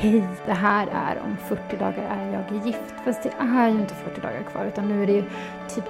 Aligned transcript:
Hej, 0.00 0.28
det 0.46 0.52
här 0.52 0.86
är 0.86 1.20
om 1.20 1.36
40 1.36 1.76
dagar 1.76 2.02
är 2.02 2.32
jag 2.32 2.66
gift. 2.66 2.94
Fast 3.04 3.22
det 3.22 3.32
är 3.38 3.68
ju 3.68 3.80
inte 3.80 3.94
40 3.94 4.20
dagar 4.20 4.42
kvar 4.42 4.66
utan 4.66 4.88
nu 4.88 5.02
är 5.02 5.06
det 5.06 5.12
ju 5.12 5.24
typ 5.68 5.84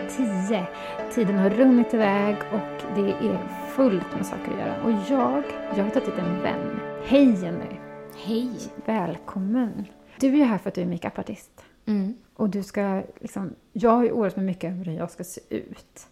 10. 0.49 0.67
Tiden 1.15 1.39
har 1.39 1.51
runnit 1.51 1.95
iväg 1.95 2.37
och 2.53 2.83
det 2.95 3.11
är 3.11 3.39
fullt 3.77 4.15
med 4.17 4.27
saker 4.27 4.53
att 4.53 4.59
göra. 4.59 4.83
Och 4.83 4.91
jag, 4.91 5.43
jag 5.77 5.85
har 5.85 5.91
tagit 5.91 6.09
hit 6.09 6.19
en 6.19 6.43
vän. 6.43 6.81
Hej 7.05 7.43
Jenny! 7.43 7.77
Hej! 8.17 8.51
Välkommen! 8.87 9.85
Du 10.21 10.27
är 10.27 10.37
ju 10.37 10.45
här 10.45 10.59
för 10.59 10.69
att 10.69 10.75
du 10.75 10.83
är 10.83 10.87
makeupartist. 10.87 11.65
Mm. 11.87 12.15
Och 12.35 12.49
du 12.49 12.63
ska 12.63 13.03
liksom, 13.21 13.55
jag 13.73 13.91
har 13.91 14.05
ju 14.05 14.11
oroat 14.11 14.37
mig 14.37 14.45
mycket 14.45 14.73
över 14.73 14.85
hur 14.85 14.93
jag 14.93 15.11
ska 15.11 15.25
se 15.25 15.41
ut. 15.49 16.07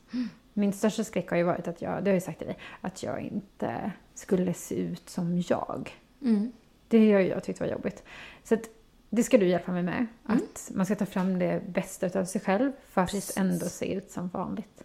Min 0.53 0.73
största 0.73 1.05
skräck 1.05 1.31
har 1.31 1.37
ju 1.37 1.43
varit 1.43 1.69
att 1.69 1.83
jag, 1.83 1.91
det 1.91 1.97
har 1.97 2.07
jag 2.07 2.15
ju 2.15 2.21
sagt 2.21 2.39
till 2.39 2.47
dig, 2.47 2.59
att 2.81 3.03
jag 3.03 3.21
inte 3.21 3.93
skulle 4.15 4.55
se 4.55 4.75
ut 4.75 5.09
som 5.09 5.43
jag. 5.49 5.91
Mm. 6.23 6.53
Det 6.89 7.13
har 7.13 7.21
jag 7.21 7.45
tyckt 7.45 7.61
var 7.61 7.67
jobbigt. 7.67 8.03
Så 8.45 8.55
att, 8.55 8.71
det 9.11 9.23
ska 9.23 9.39
du 9.39 9.47
hjälpa 9.47 9.73
mig 9.73 9.83
med. 9.83 9.95
Mm. 9.95 10.07
Att 10.25 10.71
man 10.75 10.87
ska 10.87 10.95
ta 10.95 11.07
fram 11.07 11.39
det 11.39 11.63
bästa 11.69 12.21
av 12.21 12.25
sig 12.25 12.41
själv 12.41 12.73
fast 12.89 13.13
Precis. 13.13 13.37
ändå 13.37 13.67
se 13.67 13.95
ut 13.95 14.11
som 14.11 14.29
vanligt. 14.29 14.85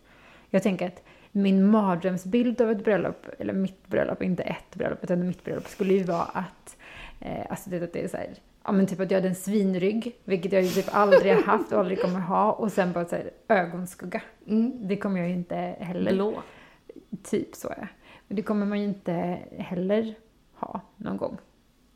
Jag 0.49 0.63
tänker 0.63 0.87
att 0.87 1.03
min 1.31 1.67
mardrömsbild 1.67 2.61
av 2.61 2.71
ett 2.71 2.83
bröllop, 2.83 3.27
eller 3.39 3.53
mitt 3.53 3.87
bröllop, 3.87 4.23
inte 4.23 4.43
ett 4.43 4.75
bröllop, 4.75 5.03
utan 5.03 5.27
mitt 5.27 5.43
bröllop 5.43 5.67
skulle 5.67 5.93
ju 5.93 6.03
vara 6.03 6.23
att, 6.23 6.77
eh, 7.19 7.45
alltså 7.49 7.69
det, 7.69 7.83
att 7.83 7.93
det 7.93 8.03
är 8.03 8.07
så 8.07 8.17
här, 8.17 8.29
ja 8.63 8.71
men 8.71 8.87
typ 8.87 8.99
att 8.99 9.11
jag 9.11 9.17
hade 9.17 9.29
en 9.29 9.35
svinrygg, 9.35 10.15
vilket 10.23 10.51
jag 10.51 10.61
ju 10.61 10.69
typ 10.69 10.95
aldrig 10.95 11.35
har 11.35 11.41
haft 11.41 11.71
och 11.71 11.79
aldrig 11.79 12.01
kommer 12.01 12.19
ha, 12.19 12.51
och 12.51 12.71
sen 12.71 12.91
bara 12.91 13.05
så 13.05 13.15
här 13.15 13.31
ögonskugga. 13.47 14.21
Mm. 14.47 14.87
Det 14.87 14.97
kommer 14.97 15.19
jag 15.19 15.29
ju 15.29 15.35
inte 15.35 15.55
heller 15.79 16.13
Blå. 16.13 16.41
Typ 17.23 17.55
så 17.55 17.69
är 17.69 17.75
det. 17.75 17.87
Men 18.27 18.35
det 18.35 18.41
kommer 18.41 18.65
man 18.65 18.79
ju 18.79 18.85
inte 18.85 19.39
heller 19.57 20.15
ha 20.53 20.81
någon 20.97 21.17
gång. 21.17 21.37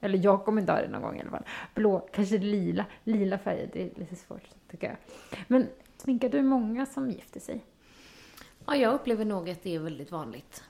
Eller 0.05 0.19
jag 0.23 0.45
kommer 0.45 0.61
inte 0.61 0.73
ha 0.73 0.81
det 0.81 0.87
någon 0.87 1.01
gång 1.01 1.17
i 1.17 1.21
alla 1.21 1.29
fall. 1.29 1.45
Blå, 1.73 1.99
kanske 2.13 2.37
lila. 2.37 2.85
Lila 3.03 3.37
färger, 3.37 3.69
det 3.73 3.81
är 3.81 3.99
lite 3.99 4.15
svårt 4.15 4.49
tycker 4.71 4.87
jag. 4.87 4.97
Men 5.47 5.67
sminkar 5.97 6.29
du 6.29 6.41
många 6.41 6.85
som 6.85 7.09
gifter 7.09 7.39
sig? 7.39 7.65
Ja, 8.65 8.75
jag 8.75 8.93
upplever 8.93 9.25
nog 9.25 9.49
att 9.49 9.63
det 9.63 9.75
är 9.75 9.79
väldigt 9.79 10.11
vanligt. 10.11 10.63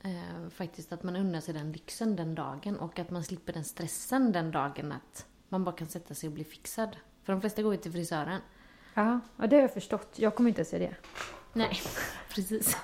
Eh, 0.00 0.48
faktiskt 0.50 0.92
att 0.92 1.02
man 1.02 1.16
unnar 1.16 1.40
sig 1.40 1.54
den 1.54 1.72
lyxen 1.72 2.16
den 2.16 2.34
dagen 2.34 2.78
och 2.78 2.98
att 2.98 3.10
man 3.10 3.24
slipper 3.24 3.52
den 3.52 3.64
stressen 3.64 4.32
den 4.32 4.50
dagen 4.50 4.92
att 4.92 5.26
man 5.48 5.64
bara 5.64 5.76
kan 5.76 5.88
sätta 5.88 6.14
sig 6.14 6.26
och 6.26 6.32
bli 6.32 6.44
fixad. 6.44 6.96
För 7.22 7.32
de 7.32 7.40
flesta 7.40 7.62
går 7.62 7.74
ju 7.74 7.80
till 7.80 7.92
frisören. 7.92 8.40
Ja, 8.94 9.20
och 9.36 9.48
det 9.48 9.56
har 9.56 9.62
jag 9.62 9.74
förstått. 9.74 10.18
Jag 10.18 10.34
kommer 10.34 10.50
inte 10.50 10.62
att 10.62 10.68
se 10.68 10.78
det. 10.78 10.94
Nej, 11.52 11.80
precis. 12.34 12.76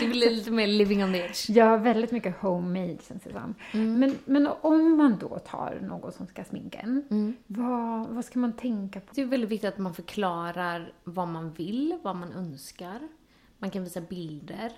Det 0.00 0.06
blir 0.08 0.30
lite 0.30 0.50
mer 0.50 0.66
living 0.66 1.04
on 1.04 1.12
the 1.12 1.18
edge. 1.18 1.50
Jag 1.50 1.64
har 1.64 1.78
väldigt 1.78 2.12
mycket 2.12 2.36
homemade 2.40 2.98
känns 3.08 3.22
det 3.22 3.32
som. 3.32 3.54
Men, 3.72 4.18
men 4.24 4.46
om 4.60 4.96
man 4.96 5.18
då 5.20 5.38
tar 5.38 5.78
någon 5.82 6.12
som 6.12 6.26
ska 6.26 6.44
sminka 6.44 6.78
en, 6.78 7.36
vad, 7.46 8.06
vad 8.08 8.24
ska 8.24 8.38
man 8.38 8.52
tänka 8.52 9.00
på? 9.00 9.06
Det 9.14 9.20
är 9.22 9.26
väldigt 9.26 9.50
viktigt 9.50 9.68
att 9.68 9.78
man 9.78 9.94
förklarar 9.94 10.92
vad 11.04 11.28
man 11.28 11.52
vill, 11.52 11.98
vad 12.02 12.16
man 12.16 12.32
önskar. 12.32 13.08
Man 13.58 13.70
kan 13.70 13.84
visa 13.84 14.00
bilder. 14.00 14.72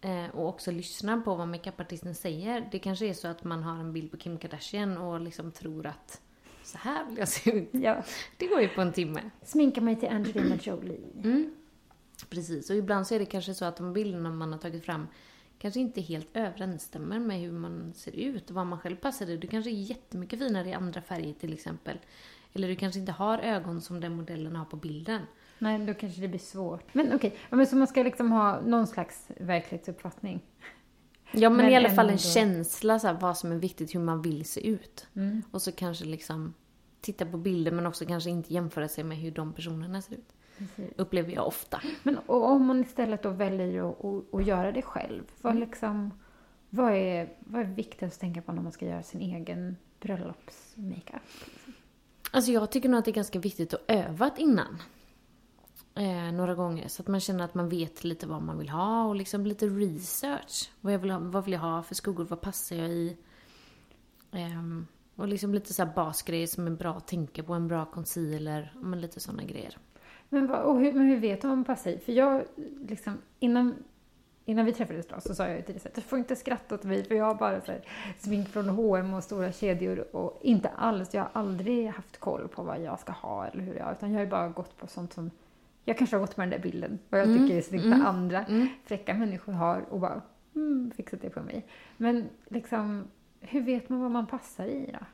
eh, 0.00 0.34
Och 0.34 0.48
också 0.48 0.70
lyssna 0.70 1.20
på 1.20 1.34
vad 1.34 1.48
makeupartisten 1.48 2.14
säger. 2.14 2.68
Det 2.72 2.78
kanske 2.78 3.06
är 3.06 3.14
så 3.14 3.28
att 3.28 3.44
man 3.44 3.62
har 3.62 3.76
en 3.80 3.92
bild 3.92 4.10
på 4.10 4.16
Kim 4.16 4.38
Kardashian 4.38 4.98
och 4.98 5.20
liksom 5.20 5.52
tror 5.52 5.86
att 5.86 6.20
så 6.62 6.78
här 6.78 7.04
vill 7.08 7.18
jag 7.18 7.28
se 7.28 7.50
ut. 7.50 7.68
Ja. 7.72 8.02
Det 8.36 8.46
går 8.46 8.60
ju 8.60 8.68
på 8.68 8.80
en 8.80 8.92
timme. 8.92 9.20
Sminka 9.42 9.80
mig 9.80 9.96
till 9.96 10.08
Angelina 10.08 10.56
Jolie. 10.62 11.00
Mm. 11.24 11.50
Precis, 12.30 12.70
och 12.70 12.76
ibland 12.76 13.06
så 13.06 13.14
är 13.14 13.18
det 13.18 13.24
kanske 13.26 13.54
så 13.54 13.64
att 13.64 13.76
de 13.76 13.92
bilderna 13.92 14.30
man 14.30 14.52
har 14.52 14.58
tagit 14.58 14.84
fram 14.84 15.06
kanske 15.58 15.80
inte 15.80 16.00
helt 16.00 16.28
överensstämmer 16.34 17.18
med 17.18 17.40
hur 17.40 17.52
man 17.52 17.92
ser 17.94 18.16
ut 18.16 18.48
och 18.50 18.54
vad 18.54 18.66
man 18.66 18.78
själv 18.78 18.96
passar 18.96 19.30
i. 19.30 19.36
Du 19.36 19.46
kanske 19.46 19.70
är 19.70 19.72
jättemycket 19.82 20.38
finare 20.38 20.68
i 20.68 20.72
andra 20.72 21.02
färger 21.02 21.32
till 21.32 21.52
exempel. 21.52 21.98
Eller 22.52 22.68
du 22.68 22.76
kanske 22.76 23.00
inte 23.00 23.12
har 23.12 23.38
ögon 23.38 23.80
som 23.80 24.00
den 24.00 24.12
modellen 24.16 24.56
har 24.56 24.64
på 24.64 24.76
bilden. 24.76 25.22
Nej, 25.58 25.86
då 25.86 25.94
kanske 25.94 26.20
det 26.20 26.28
blir 26.28 26.38
svårt. 26.38 26.94
Men 26.94 27.12
okej, 27.14 27.36
men 27.50 27.66
så 27.66 27.76
man 27.76 27.86
ska 27.86 28.02
liksom 28.02 28.32
ha 28.32 28.60
någon 28.60 28.86
slags 28.86 29.28
verklighetsuppfattning. 29.40 30.40
Ja, 31.32 31.50
men, 31.50 31.56
Men 31.56 31.68
i 31.68 31.76
alla 31.76 31.90
fall 31.90 32.06
en 32.06 32.10
ändå- 32.10 32.22
känsla 32.22 32.98
så 32.98 33.06
här, 33.06 33.14
vad 33.14 33.38
som 33.38 33.52
är 33.52 33.56
viktigt, 33.56 33.94
hur 33.94 34.00
man 34.00 34.22
vill 34.22 34.44
se 34.44 34.66
ut. 34.68 35.06
Mm. 35.14 35.42
Och 35.50 35.62
så 35.62 35.72
kanske 35.72 36.04
liksom 36.04 36.54
titta 37.00 37.26
på 37.26 37.38
bilder 37.38 37.72
men 37.72 37.86
också 37.86 38.06
kanske 38.06 38.30
inte 38.30 38.54
jämföra 38.54 38.88
sig 38.88 39.04
med 39.04 39.18
hur 39.18 39.30
de 39.30 39.52
personerna 39.52 40.02
ser 40.02 40.14
ut. 40.14 40.32
Upplever 40.96 41.32
jag 41.32 41.46
ofta. 41.46 41.80
Men 42.02 42.18
om 42.26 42.66
man 42.66 42.80
istället 42.80 43.22
då 43.22 43.30
väljer 43.30 43.90
att, 43.90 44.04
att, 44.04 44.34
att 44.34 44.46
göra 44.46 44.72
det 44.72 44.82
själv, 44.82 45.22
vad, 45.42 45.56
liksom, 45.56 46.10
vad, 46.70 46.92
är, 46.92 47.32
vad 47.40 47.62
är 47.62 47.66
viktigast 47.66 48.16
att 48.16 48.20
tänka 48.20 48.42
på 48.42 48.52
när 48.52 48.62
man 48.62 48.72
ska 48.72 48.86
göra 48.86 49.02
sin 49.02 49.20
egen 49.20 49.76
bröllopsmakeup? 50.00 51.22
Alltså 52.30 52.52
jag 52.52 52.70
tycker 52.70 52.88
nog 52.88 52.98
att 52.98 53.04
det 53.04 53.10
är 53.10 53.12
ganska 53.12 53.38
viktigt 53.38 53.74
att 53.74 53.84
öva 53.88 54.30
innan. 54.36 54.78
Eh, 55.94 56.32
några 56.32 56.54
gånger 56.54 56.88
så 56.88 57.02
att 57.02 57.08
man 57.08 57.20
känner 57.20 57.44
att 57.44 57.54
man 57.54 57.68
vet 57.68 58.04
lite 58.04 58.26
vad 58.26 58.42
man 58.42 58.58
vill 58.58 58.68
ha 58.68 59.04
och 59.04 59.16
liksom 59.16 59.46
lite 59.46 59.66
research. 59.66 60.70
Vad, 60.80 60.92
jag 60.92 60.98
vill 60.98 61.10
ha, 61.10 61.18
vad 61.18 61.44
vill 61.44 61.52
jag 61.52 61.60
ha 61.60 61.82
för 61.82 61.94
skuggor? 61.94 62.24
Vad 62.24 62.40
passar 62.40 62.76
jag 62.76 62.88
i? 62.88 63.16
Ehm, 64.32 64.86
och 65.16 65.28
liksom 65.28 65.54
lite 65.54 65.74
så 65.74 65.84
här 65.84 65.94
basgrejer 65.94 66.46
som 66.46 66.66
är 66.66 66.70
bra 66.70 66.94
att 66.94 67.06
tänka 67.06 67.42
på. 67.42 67.54
En 67.54 67.68
bra 67.68 67.84
concealer. 67.84 68.72
Men 68.76 69.00
lite 69.00 69.20
sådana 69.20 69.42
grejer. 69.42 69.78
Men, 70.28 70.46
vad, 70.46 70.60
och 70.60 70.80
hur, 70.80 70.92
men 70.92 71.06
hur 71.06 71.16
vet 71.16 71.42
du 71.42 71.64
passar 71.64 71.90
i? 71.90 71.98
För 71.98 72.12
jag, 72.12 72.42
liksom, 72.88 73.18
innan, 73.38 73.74
innan 74.44 74.64
vi 74.64 74.72
träffades 74.72 75.06
då 75.06 75.20
så 75.20 75.34
sa 75.34 75.48
jag 75.48 75.66
till 75.66 75.74
dig 75.74 75.82
att 75.86 75.94
du 75.94 76.00
får 76.00 76.18
inte 76.18 76.36
skratta 76.36 76.74
åt 76.74 76.84
mig 76.84 77.04
för 77.04 77.14
jag 77.14 77.24
har 77.24 77.34
bara 77.34 77.60
så 77.60 77.72
här, 77.72 77.82
smink 78.18 78.48
från 78.48 78.68
H&M 78.68 79.14
och 79.14 79.24
stora 79.24 79.52
kedjor 79.52 80.16
och 80.16 80.38
inte 80.42 80.68
alls, 80.68 81.14
jag 81.14 81.22
har 81.22 81.30
aldrig 81.32 81.88
haft 81.88 82.20
koll 82.20 82.48
på 82.48 82.62
vad 82.62 82.82
jag 82.82 83.00
ska 83.00 83.12
ha 83.12 83.46
eller 83.46 83.62
hur 83.62 83.74
jag, 83.74 83.92
utan 83.92 84.12
jag 84.12 84.20
har 84.20 84.26
bara 84.26 84.48
gått 84.48 84.76
på 84.76 84.86
sånt 84.86 85.12
som 85.12 85.30
jag 85.84 85.98
kanske 85.98 86.16
har 86.16 86.20
gått 86.20 86.34
på 86.34 86.40
den 86.40 86.50
där 86.50 86.58
bilden, 86.58 86.98
vad 87.08 87.20
jag 87.20 87.26
tycker 87.26 87.56
är 87.56 87.62
snyggt 87.62 87.86
med 87.86 88.06
andra 88.06 88.44
fräcka 88.84 89.14
människor 89.14 89.52
har 89.52 89.84
och 89.90 90.00
bara 90.00 90.22
mm, 90.54 90.90
fixat 90.96 91.20
det 91.22 91.30
på 91.30 91.40
mig. 91.40 91.66
Men 91.96 92.28
liksom, 92.48 93.04
hur 93.40 93.60
vet 93.60 93.88
man 93.88 94.00
vad 94.00 94.10
man 94.10 94.26
passar 94.26 94.66
i 94.66 94.90
då? 94.92 95.06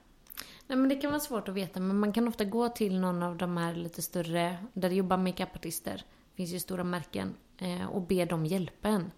Nej 0.66 0.78
men 0.78 0.88
det 0.88 0.96
kan 0.96 1.11
vara 1.11 1.20
svårt 1.20 1.49
att 1.49 1.55
veta 1.55 1.81
men 1.81 1.99
man 1.99 2.12
kan 2.12 2.28
ofta 2.28 2.44
gå 2.44 2.69
till 2.69 3.00
någon 3.00 3.22
av 3.22 3.37
de 3.37 3.56
här 3.56 3.75
lite 3.75 4.02
större, 4.02 4.56
där 4.72 4.88
det 4.88 4.94
jobbar 4.94 5.16
makeupartister. 5.16 5.94
Det 6.31 6.37
finns 6.37 6.50
ju 6.50 6.58
stora 6.61 6.84
märken. 6.84 7.34
Eh, 7.58 7.87
och 7.87 8.02
be 8.02 8.25
dem 8.25 8.46
hjälpa 8.46 8.88
en. 8.88 9.11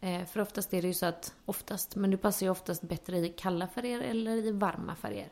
Eh, 0.00 0.24
för 0.24 0.40
oftast 0.40 0.74
är 0.74 0.82
det 0.82 0.88
ju 0.88 0.94
så 0.94 1.06
att, 1.06 1.34
oftast, 1.44 1.96
men 1.96 2.10
du 2.10 2.16
passar 2.16 2.46
ju 2.46 2.50
oftast 2.50 2.82
bättre 2.82 3.18
i 3.18 3.28
kalla 3.28 3.66
färger 3.68 4.00
eller 4.00 4.36
i 4.36 4.52
varma 4.52 4.94
färger. 4.94 5.28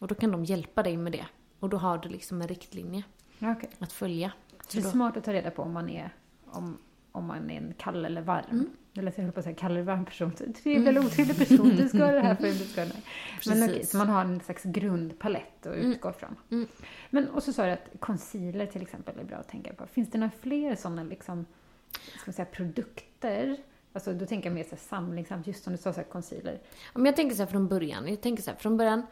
Och 0.00 0.08
då 0.08 0.14
kan 0.14 0.30
de 0.32 0.44
hjälpa 0.44 0.82
dig 0.82 0.96
med 0.96 1.12
det. 1.12 1.26
Och 1.60 1.68
då 1.68 1.76
har 1.76 1.98
du 1.98 2.08
liksom 2.08 2.42
en 2.42 2.48
riktlinje 2.48 3.02
Okej. 3.40 3.70
att 3.78 3.92
följa. 3.92 4.32
Så 4.50 4.76
det 4.76 4.78
är 4.78 4.82
då- 4.82 4.90
smart 4.90 5.16
att 5.16 5.24
ta 5.24 5.32
reda 5.32 5.50
på 5.50 5.62
om 5.62 5.72
man 5.72 5.88
är, 5.90 6.14
om, 6.46 6.78
om 7.12 7.24
man 7.24 7.50
är 7.50 7.56
en 7.56 7.74
kall 7.78 8.04
eller 8.04 8.22
varm. 8.22 8.44
Mm. 8.50 8.70
Eller 8.94 9.12
jag 9.16 9.24
höll 9.24 9.32
på 9.32 9.40
att 9.40 9.44
säga 9.44 9.56
kall 9.56 9.70
eller 9.70 9.82
varm 9.82 10.04
person. 10.04 10.32
Trevlig 10.62 10.88
eller 10.88 11.06
otrevlig 11.06 11.38
person. 11.48 11.76
Du 11.76 11.88
ska 11.88 11.98
ha 11.98 12.12
det 12.12 12.20
här 12.20 12.34
för 12.34 12.46
du 12.46 12.54
ska 12.54 12.80
ha 12.80 12.88
det 12.88 12.94
här. 12.94 13.02
Men 13.46 13.70
okej, 13.70 13.86
så 13.86 13.96
man 13.96 14.08
har 14.08 14.24
en 14.24 14.40
slags 14.40 14.62
grundpalett 14.62 15.66
att 15.66 15.76
utgå 15.76 16.12
från. 16.12 16.36
Mm. 16.50 16.68
Men 17.10 17.28
och 17.28 17.42
så 17.42 17.52
sa 17.52 17.66
du 17.66 17.72
att 17.72 17.88
concealer 17.98 18.66
till 18.66 18.82
exempel 18.82 19.18
är 19.18 19.24
bra 19.24 19.36
att 19.36 19.48
tänka 19.48 19.72
på. 19.72 19.86
Finns 19.86 20.10
det 20.10 20.18
några 20.18 20.32
fler 20.40 20.74
sådana 20.76 21.02
liksom, 21.02 21.46
ska 21.92 22.22
man 22.26 22.34
säga, 22.34 22.46
produkter 22.46 23.56
Alltså 23.92 24.12
då 24.12 24.26
tänker 24.26 24.48
jag 24.48 24.54
mer 24.54 24.64
så 24.64 24.70
här 24.70 24.76
samlingssamt, 24.76 25.46
just 25.46 25.64
som 25.64 25.72
du 25.72 25.78
sa, 25.78 25.92
så 25.92 26.00
här 26.00 26.08
concealer. 26.08 26.60
Om 26.92 27.06
jag 27.06 27.16
tänker 27.16 27.36
så 27.36 27.42
här 27.42 27.50
från 27.50 27.68
början. 27.68 28.08
Jag 28.08 28.20
tänker 28.20 28.42
så 28.42 28.50
här, 28.50 28.58
från 28.58 28.76
början 28.76 29.06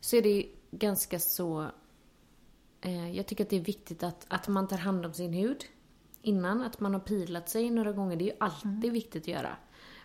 så 0.00 0.16
är 0.16 0.22
det 0.22 0.28
ju 0.28 0.44
ganska 0.70 1.18
så... 1.18 1.70
Eh, 2.80 3.16
jag 3.16 3.26
tycker 3.26 3.44
att 3.44 3.50
det 3.50 3.56
är 3.56 3.60
viktigt 3.60 4.02
att, 4.02 4.26
att 4.28 4.48
man 4.48 4.68
tar 4.68 4.76
hand 4.76 5.06
om 5.06 5.14
sin 5.14 5.32
hud 5.32 5.64
innan. 6.22 6.62
Att 6.62 6.80
man 6.80 6.94
har 6.94 7.00
pilat 7.00 7.48
sig 7.48 7.70
några 7.70 7.92
gånger. 7.92 8.16
Det 8.16 8.24
är 8.24 8.32
ju 8.32 8.36
alltid 8.40 8.92
viktigt 8.92 9.22
att 9.22 9.28
göra. 9.28 9.56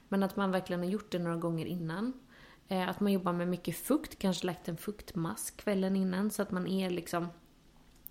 Men 0.10 0.24
att 0.24 0.36
man 0.36 0.52
verkligen 0.52 0.80
har 0.80 0.90
gjort 0.90 1.12
det 1.12 1.20
några 1.20 1.38
gånger 1.38 1.66
innan. 1.66 2.14
Eh, 2.68 2.90
att 2.90 3.00
man 3.00 3.12
jobbar 3.12 3.34
med 3.34 3.48
mycket 3.48 3.78
fukt. 3.78 4.20
Kanske 4.20 4.46
lagt 4.46 4.68
en 4.68 4.78
fuktmask 4.78 5.58
kvällen 5.58 5.96
innan. 5.96 6.32
Så 6.32 6.42
att 6.42 6.52
man 6.52 6.68
är 6.68 6.90
liksom 6.90 7.28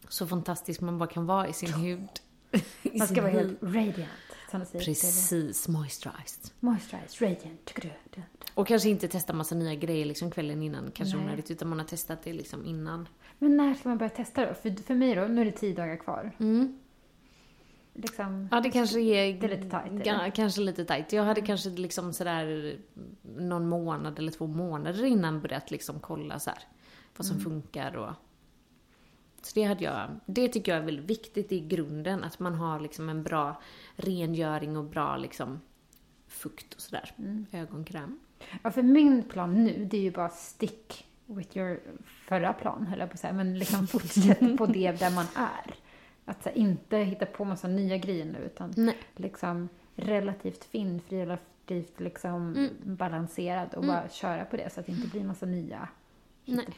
så 0.09 0.27
fantastisk 0.27 0.81
man 0.81 0.99
bara 0.99 1.09
kan 1.09 1.27
vara 1.27 1.49
i 1.49 1.53
sin 1.53 1.73
hud. 1.73 2.09
Man 2.99 3.09
ska 3.09 3.23
vara 3.23 3.33
helt 3.33 3.63
radiant. 3.63 4.11
Precis, 4.73 5.69
moisturized. 5.69 6.53
Moisturized, 6.61 7.23
radiant, 7.23 7.65
tycker 7.65 7.83
du? 7.83 8.23
Och 8.55 8.67
kanske 8.67 8.89
inte 8.89 9.09
testa 9.09 9.33
massa 9.33 9.55
nya 9.55 9.75
grejer 9.75 10.07
liksom 10.07 10.31
kvällen 10.31 10.63
innan, 10.63 10.91
kanske 10.91 11.17
onödigt, 11.17 11.51
utan 11.51 11.69
man 11.69 11.79
har 11.79 11.87
testat 11.87 12.23
det 12.23 12.33
liksom 12.33 12.65
innan. 12.65 13.09
Men 13.39 13.57
när 13.57 13.75
ska 13.75 13.89
man 13.89 13.99
börja 13.99 14.11
testa 14.11 14.47
då? 14.47 14.55
För, 14.55 14.83
för 14.83 14.95
mig 14.95 15.15
då, 15.15 15.25
nu 15.25 15.41
är 15.41 15.45
det 15.45 15.53
tio 15.53 15.75
dagar 15.75 15.97
kvar. 15.97 16.33
Mm. 16.41 16.79
Liksom, 17.95 18.49
Ja, 18.51 18.61
det 18.61 18.71
kanske 18.71 19.01
är... 19.01 19.41
Det 19.41 19.47
är 19.47 19.57
lite 19.57 19.71
tajt, 19.71 20.07
Ja, 20.07 20.31
kanske 20.35 20.61
lite 20.61 20.85
tajt. 20.85 21.13
Jag 21.13 21.25
hade 21.25 21.41
kanske 21.41 21.71
liksom 21.71 22.13
sådär 22.13 22.77
någon 23.23 23.69
månad 23.69 24.19
eller 24.19 24.33
två 24.33 24.47
månader 24.47 25.05
innan 25.05 25.41
börjat 25.41 25.71
liksom 25.71 26.01
kolla 26.01 26.39
så 26.39 26.51
här 26.51 26.59
vad 27.17 27.27
som 27.27 27.41
funkar 27.41 27.97
och... 27.97 28.11
Så 29.43 29.51
det 29.55 29.63
hade 29.63 29.85
jag... 29.85 30.11
Det 30.27 30.49
tycker 30.49 30.73
jag 30.73 30.81
är 30.81 30.85
väldigt 30.85 31.11
viktigt 31.11 31.53
i 31.53 31.61
grunden, 31.61 32.25
att 32.25 32.39
man 32.39 32.55
har 32.55 32.81
liksom 32.81 33.09
en 33.09 33.23
bra 33.23 33.61
rengöring 33.97 34.77
och 34.77 34.85
bra 34.85 35.17
liksom 35.17 35.61
fukt 36.29 36.75
och 36.75 36.81
sådär. 36.81 37.13
Ögonkräm. 37.53 38.19
Ja, 38.63 38.71
för 38.71 38.83
min 38.83 39.23
plan 39.23 39.65
nu, 39.65 39.85
det 39.91 39.97
är 39.97 40.01
ju 40.01 40.11
bara 40.11 40.29
stick 40.29 41.07
with 41.27 41.57
your 41.57 41.81
förra 42.29 42.53
plan, 42.53 42.87
höll 42.87 42.99
jag 42.99 43.09
på 43.09 43.15
att 43.15 43.21
säga. 43.21 43.33
Men 43.33 43.59
liksom 43.59 43.87
fortsätt 43.87 44.59
på 44.59 44.67
det 44.67 44.93
där 44.93 45.11
man 45.11 45.27
är. 45.35 45.75
Att 46.25 46.43
så 46.43 46.49
här, 46.49 46.57
inte 46.57 46.97
hitta 46.99 47.27
på 47.27 47.45
massa 47.45 47.69
nya 47.69 47.97
grejer 47.97 48.25
nu, 48.25 48.39
utan 48.39 48.73
Nej. 48.77 48.97
liksom 49.17 49.69
relativt 49.97 50.65
finfri, 50.65 51.21
relativt 51.21 52.01
liksom 52.01 52.55
Mm. 52.57 52.71
balanserad 52.97 53.75
och 53.75 53.85
bara 53.85 54.09
köra 54.09 54.45
på 54.45 54.57
det 54.57 54.73
så 54.73 54.81
att 54.81 54.87
det 54.87 54.93
inte 54.93 55.09
blir 55.09 55.25
massa 55.25 55.47
nya 55.47 55.89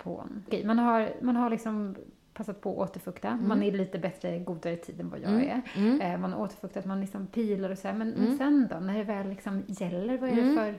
på. 0.02 0.24
Okej, 0.46 0.64
man 0.64 0.78
har, 0.78 1.12
man 1.22 1.36
har 1.36 1.50
liksom 1.50 1.96
passat 2.34 2.60
på 2.60 2.82
att 2.82 2.90
återfukta. 2.90 3.28
Mm. 3.28 3.48
Man 3.48 3.62
är 3.62 3.72
lite 3.72 3.98
bättre, 3.98 4.38
godare 4.38 4.76
tid 4.76 5.00
än 5.00 5.10
vad 5.10 5.20
jag 5.20 5.44
är. 5.44 5.62
Eh, 6.02 6.18
man 6.18 6.32
har 6.32 6.40
återfuktat, 6.40 6.84
man 6.84 7.00
liksom 7.00 7.26
pilar 7.26 7.70
och 7.70 7.78
så 7.78 7.88
här. 7.88 7.94
Men, 7.94 8.12
Mm. 8.14 8.28
men 8.28 8.38
sen 8.38 8.68
då, 8.70 8.76
när 8.80 8.98
det 8.98 9.04
väl 9.04 9.28
liksom 9.28 9.62
gäller, 9.66 10.18
vad 10.18 10.30
är 10.30 10.36
det 10.36 10.54
för... 10.54 10.74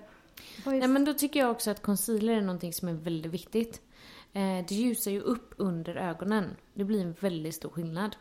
Vad 0.66 0.75
är 0.75 0.80
Nej 0.80 0.88
men 0.88 1.06
då 1.06 1.14
tycker 1.14 1.40
jag 1.40 1.52
också 1.52 1.72
att 1.72 1.81
concealer 1.81 2.34
är 2.34 2.42
någonting 2.42 2.74
som 2.74 2.88
är 2.88 2.94
väldigt 2.94 3.31
viktigt. 3.34 3.81
Eh, 4.34 4.66
det 4.68 4.72
ljusar 4.72 5.12
ju 5.12 5.19
upp 5.22 5.54
under 5.58 5.96
ögonen. 5.96 6.46
Det 6.74 6.84
blir 6.84 7.02
en 7.02 7.16
väldigt 7.19 7.56
stor 7.56 7.69
skillnad. 7.69 8.16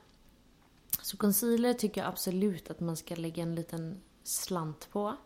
Så 1.06 1.17
concealer 1.17 1.73
tycker 1.73 2.00
jag 2.00 2.08
absolut 2.08 2.70
att 2.70 2.81
man 2.81 2.97
ska 2.97 3.14
lägga 3.14 3.43
en 3.43 3.55
liten 3.55 4.00
slant 4.23 4.88
på. 4.93 5.17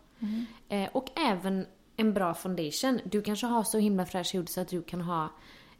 Eh, 0.68 0.88
och 0.92 1.18
även 1.18 1.66
en 1.96 2.14
bra 2.14 2.34
foundation. 2.34 3.00
Du 3.04 3.22
kanske 3.22 3.46
har 3.46 3.64
så 3.64 3.78
himla 3.78 4.06
fräsch 4.06 4.34
hud 4.34 4.48
så 4.48 4.60
att 4.60 4.68
du 4.68 4.82
kan 4.82 5.00
ha 5.00 5.32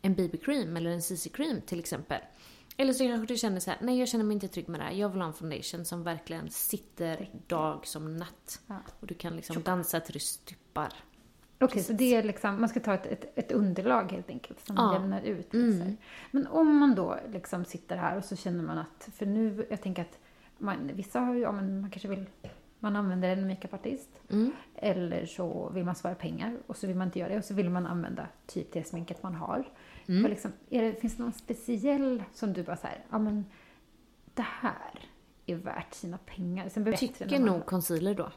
en 0.02 0.14
BB-cream 0.14 0.76
eller 0.76 0.90
en 0.90 1.00
CC-cream 1.00 1.60
till 1.60 1.78
exempel. 1.78 2.20
Eller 2.76 2.92
så 2.92 3.04
kanske 3.04 3.34
du 3.34 3.38
känner 3.38 3.60
så 3.60 3.70
här: 3.70 3.78
nej 3.82 3.98
jag 3.98 4.08
känner 4.08 4.24
mig 4.24 4.34
inte 4.34 4.48
trygg 4.48 4.68
med 4.68 4.80
det 4.80 4.84
här. 4.84 4.92
Jag 4.92 5.08
vill 5.08 5.20
ha 5.20 5.28
en 5.28 5.34
foundation 5.34 5.84
som 5.84 6.02
verkligen 6.02 6.50
sitter 6.50 7.30
dag 7.46 7.86
som 7.86 8.16
natt. 8.16 8.60
Ja. 8.66 8.80
Och 9.00 9.06
du 9.06 9.14
kan 9.14 9.36
liksom 9.36 9.62
dansa 9.62 10.00
till 10.00 10.12
du 10.12 10.18
stupar. 10.18 10.94
Okej, 11.60 11.82
så 11.82 11.92
det 11.92 12.14
är 12.14 12.22
liksom, 12.22 12.60
man 12.60 12.68
ska 12.68 12.80
ta 12.80 12.94
ett, 12.94 13.06
ett, 13.06 13.38
ett 13.38 13.52
underlag 13.52 14.12
helt 14.12 14.30
enkelt 14.30 14.66
som 14.66 14.76
Ja. 14.76 14.92
jämnar 14.94 15.22
ut. 15.22 15.54
Mm. 15.54 15.96
Men 16.30 16.46
om 16.46 16.76
man 16.76 16.94
då 16.94 17.18
liksom 17.32 17.64
sitter 17.64 17.96
här 17.96 18.16
och 18.16 18.24
så 18.24 18.36
känner 18.36 18.64
man 18.64 18.78
att, 18.78 19.08
för 19.14 19.26
nu, 19.26 19.66
jag 19.70 19.82
tänker 19.82 20.02
att 20.02 20.18
man, 20.58 20.90
vissa 20.94 21.20
har 21.20 21.34
ju, 21.34 21.40
ja 21.40 21.52
men 21.52 21.80
man 21.80 21.90
kanske 21.90 22.08
vill, 22.08 22.26
man 22.78 22.96
använder 22.96 23.28
en 23.28 23.48
makeupartist. 23.48 24.08
Mm. 24.30 24.52
Eller 24.74 25.26
så 25.26 25.70
vill 25.74 25.84
man 25.84 25.94
spara 25.94 26.14
pengar 26.14 26.58
och 26.66 26.76
så 26.76 26.86
vill 26.86 26.96
man 26.96 27.08
inte 27.08 27.18
göra 27.18 27.28
det 27.28 27.38
och 27.38 27.44
så 27.44 27.54
vill 27.54 27.70
man 27.70 27.86
använda 27.86 28.28
typ 28.46 28.72
det 28.72 28.84
sminket 28.84 29.22
man 29.22 29.34
har. 29.34 29.68
Mm. 30.06 30.22
Vad 30.22 30.30
Liksom, 30.30 30.52
är 30.70 30.82
det, 30.82 30.92
finns 30.92 31.16
det 31.16 31.22
någon 31.22 31.32
speciell 31.32 32.22
som 32.32 32.52
du 32.52 32.62
bara 32.62 32.76
så 32.76 32.86
här, 32.86 33.04
ja 33.10 33.18
men 33.18 33.44
det 34.34 34.46
här 34.60 35.00
är 35.46 35.54
värt 35.56 35.94
sina 35.94 36.18
pengar. 36.18 36.68
Sen 36.68 36.86
Jag 36.86 36.96
tycker 36.98 37.38
nog 37.38 37.66
concealer 37.66 38.14
då. 38.14 38.32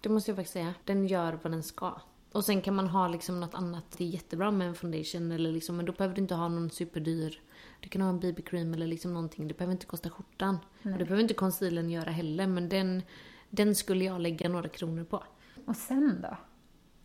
Det 0.00 0.08
måste 0.08 0.30
jag 0.30 0.36
faktiskt 0.36 0.52
säga. 0.52 0.74
Den 0.84 1.06
gör 1.06 1.38
vad 1.42 1.52
den 1.52 1.62
ska. 1.62 1.92
Och 2.32 2.44
sen 2.44 2.62
kan 2.62 2.74
man 2.74 2.86
ha 2.86 3.08
liksom 3.08 3.40
något 3.40 3.54
annat. 3.54 3.84
Det 3.98 4.04
är 4.04 4.08
jättebra 4.08 4.50
med 4.50 4.68
en 4.68 4.74
foundation 4.74 5.32
eller 5.32 5.52
liksom, 5.52 5.76
men 5.76 5.86
då 5.86 5.92
behöver 5.92 6.14
du 6.14 6.22
inte 6.22 6.34
ha 6.34 6.48
någon 6.48 6.70
superdyr. 6.70 7.40
Du 7.80 7.88
kan 7.88 8.02
ha 8.02 8.08
en 8.08 8.20
BB-cream 8.20 8.74
eller 8.74 8.86
liksom 8.86 9.14
någonting. 9.14 9.48
Det 9.48 9.54
behöver 9.54 9.72
inte 9.72 9.86
kosta 9.86 10.10
skjortan. 10.10 10.58
Och 10.82 10.98
det 10.98 11.04
behöver 11.04 11.22
inte 11.22 11.34
concealern 11.34 11.90
göra 11.90 12.10
heller, 12.10 12.46
men 12.46 12.68
den, 12.68 13.02
den 13.50 13.74
skulle 13.74 14.04
jag 14.04 14.20
lägga 14.20 14.48
några 14.48 14.68
kronor 14.68 15.04
på. 15.04 15.22
Och 15.66 15.76
sen 15.76 16.18
då? 16.22 16.36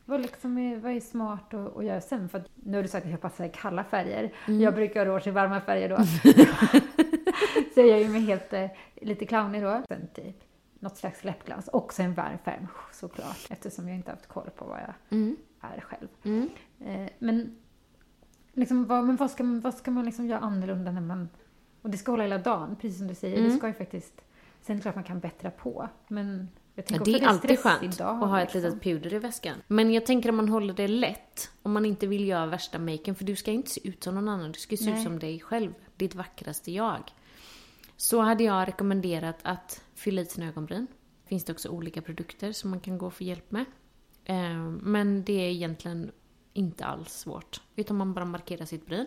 Vad, 0.05 0.21
liksom 0.21 0.57
är, 0.57 0.77
vad 0.77 0.91
är 0.91 0.99
smart 0.99 1.53
att, 1.53 1.77
att 1.77 1.85
göra 1.85 2.01
sen? 2.01 2.29
För 2.29 2.37
att, 2.37 2.47
nu 2.55 2.77
har 2.77 2.83
du 2.83 2.89
sagt 2.89 3.05
att 3.05 3.11
jag 3.11 3.21
passar 3.21 3.45
i 3.45 3.49
kalla 3.49 3.83
färger. 3.83 4.33
Mm. 4.47 4.61
Jag 4.61 4.75
brukar 4.75 5.05
ha 5.05 5.13
råd 5.13 5.27
i 5.27 5.31
varma 5.31 5.61
färger 5.61 5.89
då. 5.89 5.97
så 7.73 7.79
jag 7.79 7.87
gör 7.87 7.97
ju 7.97 8.09
mig 8.09 8.21
helt 8.21 8.53
eh, 8.53 8.67
lite 9.01 9.25
clownig 9.25 9.61
då. 9.61 9.83
Sen 9.87 10.07
typ 10.13 10.46
något 10.79 10.97
slags 10.97 11.23
läppglans. 11.23 11.69
Också 11.73 12.01
en 12.03 12.13
varm 12.13 12.37
färg 12.43 12.67
såklart. 12.93 13.47
Eftersom 13.49 13.87
jag 13.87 13.97
inte 13.97 14.11
haft 14.11 14.27
koll 14.27 14.49
på 14.55 14.65
vad 14.65 14.79
jag 14.79 14.93
är 15.59 15.81
själv. 15.81 16.07
Mm. 16.23 16.49
Eh, 16.79 17.09
men 17.19 17.57
liksom, 18.53 18.85
vad, 18.85 19.03
men 19.03 19.15
vad 19.15 19.31
ska 19.31 19.43
man, 19.43 19.59
vad 19.59 19.73
ska 19.73 19.91
man 19.91 20.05
liksom 20.05 20.27
göra 20.27 20.39
annorlunda 20.39 20.91
när 20.91 21.01
man... 21.01 21.29
Och 21.81 21.89
det 21.89 21.97
ska 21.97 22.11
hålla 22.11 22.23
hela 22.23 22.37
dagen, 22.37 22.75
precis 22.81 22.97
som 22.97 23.07
du 23.07 23.15
säger. 23.15 23.37
Mm. 23.37 23.49
Det 23.49 23.57
ska 23.57 23.67
ju 23.67 23.73
faktiskt... 23.73 24.21
Sen 24.61 24.73
är 24.73 24.77
det 24.77 24.81
klart 24.81 24.95
man 24.95 25.03
kan 25.03 25.19
bättra 25.19 25.51
på. 25.51 25.89
Men 26.07 26.49
jag 26.75 26.85
Ja, 26.87 26.95
det 26.95 27.01
också 27.01 27.23
är 27.23 27.27
alltid 27.27 27.59
skönt 27.59 27.97
dag, 27.97 28.23
att 28.23 28.29
ha 28.29 28.41
ett 28.41 28.53
liksom. 28.53 28.71
litet 28.71 28.83
puder 28.83 29.13
i 29.13 29.19
väskan. 29.19 29.57
Men 29.67 29.93
jag 29.93 30.05
tänker 30.05 30.29
om 30.29 30.35
man 30.35 30.49
håller 30.49 30.73
det 30.73 30.87
lätt, 30.87 31.51
om 31.61 31.73
man 31.73 31.85
inte 31.85 32.07
vill 32.07 32.27
göra 32.27 32.45
värsta 32.45 32.79
maken, 32.79 33.15
för 33.15 33.25
du 33.25 33.35
ska 33.35 33.51
inte 33.51 33.69
se 33.69 33.87
ut 33.87 34.03
som 34.03 34.15
någon 34.15 34.29
annan, 34.29 34.51
du 34.51 34.59
ska 34.59 34.77
se 34.77 34.83
ut 34.83 34.89
Nej. 34.89 35.03
som 35.03 35.19
dig 35.19 35.39
själv, 35.39 35.73
ditt 35.95 36.15
vackraste 36.15 36.71
jag. 36.71 37.11
Så 37.97 38.21
hade 38.21 38.43
jag 38.43 38.67
rekommenderat 38.67 39.39
att 39.43 39.83
fylla 39.93 40.21
i 40.21 40.25
sina 40.25 40.47
ögonbryn. 40.47 40.87
Finns 41.25 41.43
det 41.43 41.53
också 41.53 41.69
olika 41.69 42.01
produkter 42.01 42.51
som 42.51 42.69
man 42.69 42.79
kan 42.79 42.97
gå 42.97 43.05
och 43.05 43.13
få 43.13 43.23
hjälp 43.23 43.51
med. 43.51 43.65
Eh, 44.25 44.59
Men 44.81 45.23
det 45.23 45.33
är 45.33 45.49
egentligen 45.49 46.11
inte 46.53 46.85
alls 46.85 47.13
svårt. 47.13 47.61
Utan 47.75 47.97
man 47.97 48.13
bara 48.13 48.25
markerar 48.25 48.65
sitt 48.65 48.85
bryn. 48.85 49.05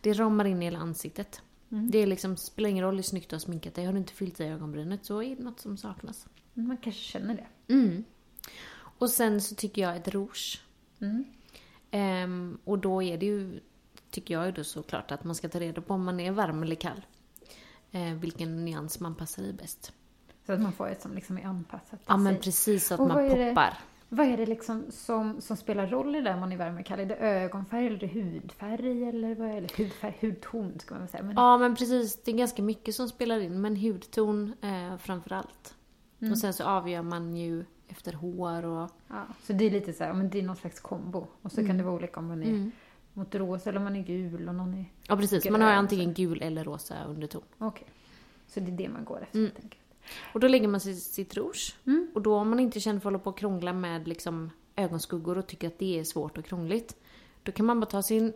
Det 0.00 0.12
ramar 0.12 0.44
in 0.44 0.62
i 0.62 0.64
hela 0.64 0.78
ansiktet. 0.78 1.42
Mm. 1.70 1.90
Det 1.90 1.98
är 1.98 2.06
liksom, 2.06 2.36
spelar 2.36 2.68
ingen 2.68 2.84
roll 2.84 2.96
hur 2.96 3.02
snyggt 3.02 3.30
du 3.30 3.36
har 3.36 3.40
sminkat 3.40 3.74
dig. 3.74 3.84
Har 3.84 3.92
du 3.92 3.98
inte 3.98 4.12
fyllt 4.12 4.40
i 4.40 4.44
ögonbrynet 4.44 5.04
så 5.04 5.22
är 5.22 5.36
det 5.36 5.42
något 5.42 5.60
som 5.60 5.76
saknas. 5.76 6.26
Man 6.54 6.76
kanske 6.76 7.02
känner 7.02 7.34
det. 7.34 7.74
Mm. 7.74 8.04
Och 8.74 9.10
sen 9.10 9.40
så 9.40 9.54
tycker 9.54 9.82
jag 9.82 9.96
ett 9.96 10.08
rouge. 10.08 10.62
Mm. 11.00 11.24
Ehm, 11.90 12.58
och 12.64 12.78
då 12.78 13.02
är 13.02 13.18
det 13.18 13.26
ju, 13.26 13.60
tycker 14.10 14.34
jag 14.34 14.46
ju 14.46 14.52
då 14.52 14.64
såklart 14.64 15.10
att 15.10 15.24
man 15.24 15.34
ska 15.34 15.48
ta 15.48 15.60
reda 15.60 15.80
på 15.80 15.94
om 15.94 16.04
man 16.04 16.20
är 16.20 16.32
varm 16.32 16.62
eller 16.62 16.74
kall. 16.74 17.06
Eh, 17.92 18.14
vilken 18.14 18.64
nyans 18.64 19.00
man 19.00 19.14
passar 19.14 19.42
i 19.42 19.52
bäst. 19.52 19.92
Så 20.46 20.52
att 20.52 20.60
man 20.60 20.72
får 20.72 20.88
ett 20.88 21.02
som 21.02 21.14
liksom 21.14 21.38
är 21.38 21.44
anpassat 21.46 21.90
till 21.90 21.98
Ja 22.06 22.16
men 22.16 22.32
sig. 22.34 22.42
precis 22.42 22.86
så 22.86 22.94
att 22.94 23.00
Och 23.00 23.08
man 23.08 23.18
är 23.24 23.38
det- 23.38 23.50
poppar. 23.50 23.78
Vad 24.10 24.26
är 24.26 24.36
det 24.36 24.46
liksom 24.46 24.84
som, 24.90 25.40
som 25.40 25.56
spelar 25.56 25.86
roll 25.86 26.16
i 26.16 26.20
det 26.20 26.36
man 26.36 26.52
är 26.52 26.56
varm 26.56 26.78
och 26.78 26.84
kall? 26.86 27.00
Är 27.00 27.06
det 27.06 27.16
ögonfärg 27.16 27.86
eller 27.86 27.98
det 27.98 28.06
hudfärg 28.06 29.04
eller 29.08 29.34
vad 29.34 29.48
är 29.48 29.60
det? 29.60 29.76
Hudfärg, 29.78 30.16
hudton 30.20 30.78
ska 30.78 30.94
man 30.94 31.00
väl 31.02 31.08
säga. 31.10 31.22
Men, 31.22 31.34
Ja 31.36 31.58
men 31.58 31.76
precis, 31.76 32.22
det 32.22 32.30
är 32.30 32.36
ganska 32.36 32.62
mycket 32.62 32.94
som 32.94 33.08
spelar 33.08 33.40
in. 33.40 33.60
Men 33.60 33.76
hudton 33.76 34.54
eh, 34.60 34.96
framför 34.98 35.32
allt. 35.32 35.74
Mm. 36.20 36.32
Och 36.32 36.38
sen 36.38 36.52
så 36.54 36.64
avgör 36.64 37.02
man 37.02 37.36
ju 37.36 37.64
efter 37.88 38.12
hår 38.12 38.64
och... 38.64 38.90
ja, 39.08 39.26
så 39.42 39.52
det 39.52 39.64
är 39.66 39.70
lite 39.70 39.92
så 39.92 40.04
här, 40.04 40.12
men 40.12 40.30
det 40.30 40.38
är 40.38 40.42
någon 40.42 40.56
slags 40.56 40.80
kombo. 40.80 41.26
Och 41.42 41.50
så 41.52 41.56
kan 41.56 41.64
Mm. 41.64 41.76
det 41.78 41.82
vara 41.82 41.94
olika 41.94 42.20
om 42.20 42.26
man 42.26 42.42
är 42.42 42.70
mot 43.18 43.34
rosa 43.34 43.68
eller 43.70 43.78
om 43.78 43.84
man 43.84 43.96
är 43.96 44.02
gul 44.02 44.48
och 44.48 44.54
någon 44.54 44.74
är... 44.74 44.84
Ja 45.08 45.16
precis, 45.16 45.42
Grön, 45.44 45.52
man 45.52 45.62
har 45.62 45.70
antingen 45.70 46.14
gul 46.14 46.42
eller 46.42 46.64
rosa 46.64 47.04
underton. 47.04 47.42
Okej. 47.58 47.86
Så 48.46 48.60
det 48.60 48.66
är 48.72 48.76
det 48.76 48.88
man 48.88 49.04
går 49.04 49.22
efter 49.22 49.38
Mm. 49.38 49.50
helt 49.52 49.64
enkelt. 49.64 49.82
Och 50.34 50.40
då 50.40 50.48
lägger 50.48 50.68
man 50.68 50.80
sitt, 50.80 51.02
sitt 51.02 51.34
rouge. 51.36 51.76
Mm. 51.86 52.10
Och 52.14 52.22
då 52.22 52.34
om 52.36 52.50
man 52.50 52.60
inte 52.60 52.80
känner 52.80 53.00
för 53.00 53.08
att 53.08 53.12
hålla 53.12 53.18
på 53.24 53.30
och 53.30 53.38
krångla 53.38 53.72
med 53.72 54.08
liksom 54.08 54.50
ögonskuggor 54.76 55.38
och 55.38 55.46
tycker 55.46 55.68
att 55.68 55.78
det 55.78 55.98
är 55.98 56.04
svårt 56.04 56.38
och 56.38 56.44
krångligt. 56.44 56.96
Då 57.42 57.52
kan 57.52 57.66
man 57.66 57.80
bara 57.80 57.86
ta 57.86 58.02
sin 58.02 58.32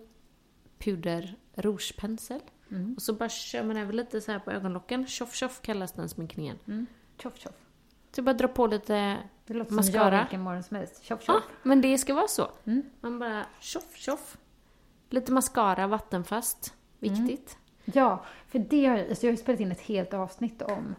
puder 0.79 1.37
rougepensel. 1.55 2.41
Mm. 2.71 2.95
Och 2.95 3.03
så 3.03 3.13
bara 3.13 3.29
kör 3.29 3.65
man 3.65 3.77
över 3.77 3.93
lite 3.93 4.21
så 4.21 4.33
här 4.33 4.39
på 4.39 4.51
ögonlocken. 4.51 5.07
Tjoff 5.07 5.35
tjoff 5.35 5.61
kallas 5.63 5.93
den 5.93 6.09
sminkningen. 6.09 6.59
Mm. 6.67 6.87
Tjoff 7.23 7.39
tjoff. 7.39 7.55
Så 8.17 8.23
bara 8.23 8.33
dra 8.35 8.49
på 8.49 8.67
lite 8.67 9.19
Det 9.47 9.55
låter 9.55 9.69
som 9.69 9.77
Mascara. 9.77 10.15
jag 10.15 10.23
vilken 10.25 10.41
morgon 10.41 10.63
som 10.63 10.77
helst. 10.77 11.03
Tjoff 11.05 11.21
Ja, 11.27 11.35
tjoff. 11.35 11.43
men 11.63 11.81
det 11.81 11.99
ska 11.99 12.15
vara 12.15 12.29
så. 12.29 12.51
Mm. 12.65 12.83
Man 13.01 13.19
bara 13.19 13.47
tjoff 13.61 13.97
tjoff. 13.97 14.39
Lite 15.13 15.33
mascara, 15.33 15.87
vattenfast. 15.87 16.75
Viktigt. 16.99 17.57
Ja, 17.85 18.25
för 18.49 18.59
det 18.59 18.87
har 18.87 18.99
alltså 18.99 19.27
jag 19.27 19.33
har 19.33 19.37
ju 19.37 19.43
spelat 19.43 19.61
in 19.61 19.73
ett 19.73 19.81
helt 19.81 20.15
avsnitt 20.15 20.63
om 20.63 20.95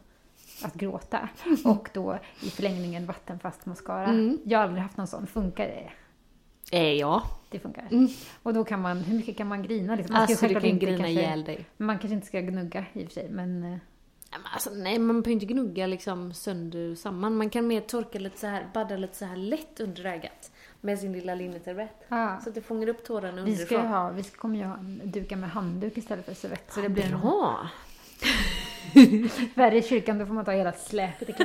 att 0.63 0.73
gråta. 0.73 1.29
Och 1.65 1.89
då 1.93 2.19
i 2.41 2.49
förlängningen 2.49 3.05
vattenfast 3.05 3.65
mascara. 3.65 4.05
Mm. 4.05 4.39
Jag 4.45 4.59
har 4.59 4.63
aldrig 4.63 4.83
haft 4.83 4.97
någon 4.97 5.07
sån. 5.07 5.27
Funkar 5.27 5.67
det? 5.67 5.89
Eh, 6.77 6.93
ja. 6.93 7.23
Det 7.49 7.59
funkar. 7.59 7.87
Och 8.43 8.53
då 8.53 8.63
kan 8.63 8.81
man, 8.81 8.97
hur 8.97 9.15
mycket 9.17 9.37
kan 9.37 9.47
man 9.47 9.63
grina? 9.63 9.95
Liksom? 9.95 10.13
Man 10.13 10.21
Alltså 10.21 10.47
du 10.47 10.53
kan 10.53 10.65
inte 10.65 10.85
grina 10.85 10.97
kanske- 10.97 11.11
ihjäl 11.11 11.43
dig. 11.43 11.65
Man 11.77 11.99
kanske 11.99 12.15
inte 12.15 12.27
ska 12.27 12.39
gnugga 12.39 12.85
i 12.93 13.03
och 13.03 13.07
för 13.07 13.13
sig, 13.13 13.25
eh, 13.25 13.31
men 13.31 13.79
Alltså, 14.53 14.69
nej, 14.73 14.99
man 14.99 15.21
behöver 15.21 15.31
inte 15.31 15.45
gnugga 15.45 15.87
liksom 15.87 16.33
sönder 16.33 16.95
samman. 16.95 17.37
Man 17.37 17.49
kan 17.49 17.67
mer 17.67 17.81
torka 17.81 18.19
lite 18.19 18.39
så 18.39 18.47
här, 18.47 18.67
badda 18.73 18.97
lite 18.97 19.17
så 19.17 19.25
här 19.25 19.35
lätt 19.35 19.79
under 19.79 20.05
ögat. 20.05 20.51
Med 20.85 20.99
sin 20.99 21.13
lilla 21.13 21.35
linneservett. 21.35 22.05
Ja. 22.07 22.39
Så 22.43 22.49
att 22.49 22.55
det 22.55 22.61
fångar 22.61 22.87
upp 22.87 23.03
tårarna 23.03 23.41
Vi 23.43 23.55
ska 23.55 23.75
underifrån. 23.75 23.91
ha, 23.91 24.09
vi 24.09 24.23
kommer 24.23 24.57
ju 24.57 24.63
ha 24.65 24.77
en 24.77 25.01
duka 25.05 25.35
med 25.35 25.49
handduk 25.49 25.97
istället 25.97 26.25
för 26.25 26.33
servett. 26.33 26.73
Så 26.73 26.81
det 26.81 26.89
blir 26.89 27.03
en 27.13 27.19
Bra! 27.21 27.69
värre 29.55 29.77
i 29.77 29.81
kyrkan, 29.83 30.17
då 30.17 30.25
får 30.25 30.33
man 30.33 30.45
ta 30.45 30.51
hela 30.51 30.71
släpet 30.73 31.29
i. 31.29 31.33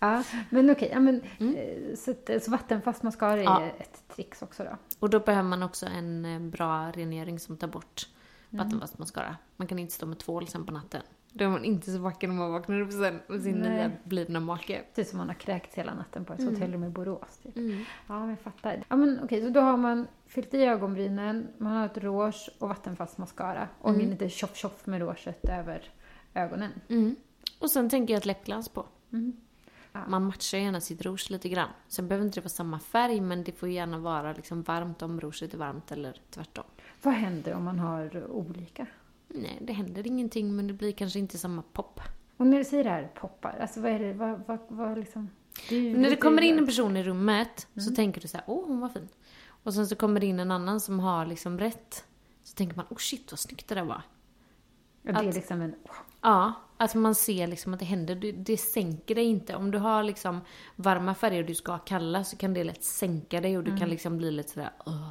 Ja, 0.00 0.22
men 0.50 0.70
okej. 0.70 0.90
Ja, 0.92 1.00
men, 1.00 1.20
eh, 1.38 1.96
så, 1.96 2.14
så 2.40 2.50
vattenfast 2.50 3.02
mascara 3.02 3.32
är 3.40 3.44
Ja. 3.44 3.62
ett 3.78 4.02
trix 4.16 4.42
också 4.42 4.64
då. 4.64 4.76
Och 4.98 5.10
då 5.10 5.20
behöver 5.20 5.48
man 5.48 5.62
också 5.62 5.86
en 5.86 6.24
eh, 6.24 6.40
bra 6.40 6.90
rengöring 6.94 7.38
som 7.38 7.56
tar 7.56 7.68
bort 7.68 8.08
Mm. 8.52 8.64
vattenfast 8.66 8.98
mascara. 8.98 9.36
Man 9.56 9.66
kan 9.68 9.78
inte 9.78 9.94
stå 9.94 10.06
med 10.06 10.18
tvål 10.18 10.48
sen 10.48 10.66
på 10.66 10.72
natten. 10.72 11.02
Då 11.32 11.44
är 11.44 11.48
man 11.48 11.64
inte 11.64 11.90
så 11.92 11.98
vacker 11.98 12.28
när 12.28 12.34
man 12.34 12.52
vaknar 12.52 12.80
upp 12.80 12.92
sen 12.92 13.20
med 13.26 13.42
sin 13.42 13.54
Nej. 13.58 13.70
nya 13.70 13.90
blivna 14.04 14.40
make. 14.40 14.82
Typ 14.94 15.06
som 15.06 15.18
man 15.18 15.26
har 15.28 15.34
kräkts 15.34 15.74
hela 15.74 15.94
natten 15.94 16.24
på 16.24 16.32
ett 16.32 16.40
Mm. 16.40 16.54
hotellrum 16.54 16.84
i 16.84 16.88
Borås. 16.88 17.38
Typ. 17.42 17.52
Ja, 18.06 18.18
men 18.20 18.28
jag 18.28 18.38
fattar. 18.40 18.84
Ja, 18.88 18.96
men 18.96 19.20
okej, 19.24 19.42
så 19.42 19.48
då 19.48 19.60
har 19.60 19.76
man 19.76 20.06
fyllt 20.26 20.54
i 20.54 20.62
ögonbrynen, 20.64 21.48
man 21.58 21.72
har 21.72 21.86
ett 21.86 21.98
rouge 21.98 22.50
och 22.58 22.68
vattenfast 22.68 23.18
mascara. 23.18 23.68
Och 23.80 23.90
Mm. 23.90 24.10
lite 24.10 24.28
tjoff-tjoff 24.28 24.86
med 24.86 25.00
rouget 25.00 25.48
över 25.48 25.90
ögonen. 26.34 26.70
Mm. 26.88 27.16
Och 27.58 27.70
sen 27.70 27.90
tänker 27.90 28.14
jag 28.14 28.18
ett 28.18 28.26
läppglans 28.26 28.68
på. 28.68 28.86
Mm. 29.12 29.32
Man 30.08 30.24
matchar 30.24 30.58
gärna 30.58 30.80
sitt 30.80 31.02
rouge 31.02 31.30
lite 31.30 31.48
grann. 31.48 31.68
Sen 31.88 32.08
behöver 32.08 32.26
inte 32.26 32.36
det 32.40 32.44
vara 32.44 32.48
samma 32.48 32.78
färg, 32.78 33.20
men 33.20 33.44
det 33.44 33.52
får 33.52 33.68
gärna 33.68 33.98
vara 33.98 34.32
liksom 34.32 34.62
varmt 34.62 35.02
om 35.02 35.20
rouget 35.20 35.54
är 35.54 35.58
varmt 35.58 35.92
eller 35.92 36.20
tvärtom. 36.30 36.64
Vad 37.02 37.14
händer 37.14 37.54
om 37.54 37.64
man 37.64 37.78
har 37.78 38.26
olika? 38.30 38.86
Nej, 39.28 39.58
det 39.60 39.72
händer 39.72 40.06
ingenting, 40.06 40.56
men 40.56 40.66
det 40.66 40.72
blir 40.72 40.92
kanske 40.92 41.18
inte 41.18 41.38
samma 41.38 41.62
pop. 41.72 42.00
Och 42.36 42.46
när 42.46 42.58
du 42.58 42.64
säger 42.64 42.84
det 42.84 42.90
här 42.90 43.10
poppar, 43.14 43.58
alltså 43.60 43.80
vad 43.80 43.92
är 43.92 43.98
det, 43.98 44.12
vad, 44.12 44.42
vad, 44.46 44.58
vad 44.68 44.98
liksom... 44.98 45.30
Är 45.70 45.76
ju 45.76 45.98
När 45.98 46.10
det 46.10 46.16
kommer 46.16 46.42
in 46.42 46.58
en 46.58 46.66
person 46.66 46.96
i 46.96 47.02
rummet 47.02 47.66
så 47.76 47.94
tänker 47.94 48.20
du 48.20 48.28
så 48.28 48.36
här, 48.36 48.44
åh 48.48 48.66
hon 48.66 48.80
var 48.80 48.88
fin. 48.88 49.08
Och 49.62 49.74
sen 49.74 49.86
så 49.86 49.96
kommer 49.96 50.20
det 50.20 50.26
in 50.26 50.40
en 50.40 50.50
annan 50.50 50.80
som 50.80 51.00
har 51.00 51.26
liksom 51.26 51.58
rätt. 51.58 52.04
Så 52.42 52.54
tänker 52.54 52.76
man, 52.76 52.86
oh 52.90 52.96
shit 52.96 53.32
vad 53.32 53.38
snyggt 53.38 53.68
det 53.68 53.74
där 53.74 53.84
var. 53.84 54.02
Ja, 55.02 55.12
det 55.12 55.18
är 55.18 55.28
att- 55.28 55.34
liksom 55.34 55.60
en... 55.60 55.74
Ja, 56.22 56.52
att 56.76 56.94
man 56.94 57.14
ser 57.14 57.46
liksom 57.46 57.72
att 57.74 57.78
det 57.80 57.84
händer. 57.86 58.14
Det, 58.14 58.32
det 58.32 58.56
sänker 58.56 59.14
dig 59.14 59.24
inte. 59.24 59.56
Om 59.56 59.70
du 59.70 59.78
har 59.78 60.02
liksom 60.02 60.40
varma 60.76 61.14
färger 61.14 61.40
och 61.40 61.46
du 61.46 61.54
ska 61.54 61.72
ha 61.72 61.78
kalla 61.78 62.24
så 62.24 62.36
kan 62.36 62.54
det 62.54 62.64
lätt 62.64 62.84
sänka 62.84 63.40
dig 63.40 63.58
och 63.58 63.64
du 63.64 63.76
kan 63.76 63.88
liksom 63.88 64.16
bli 64.18 64.30
lite 64.30 64.50
sådär, 64.50 64.70
"Åh." 64.86 65.08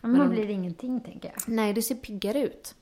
Men 0.00 0.18
man 0.18 0.30
blir 0.30 0.50
ingenting, 0.50 1.00
tänker 1.00 1.28
jag, 1.28 1.54
Nej, 1.54 1.72
det 1.72 1.82
ser 1.82 1.94
piggare 1.94 2.42
ut. 2.42 2.74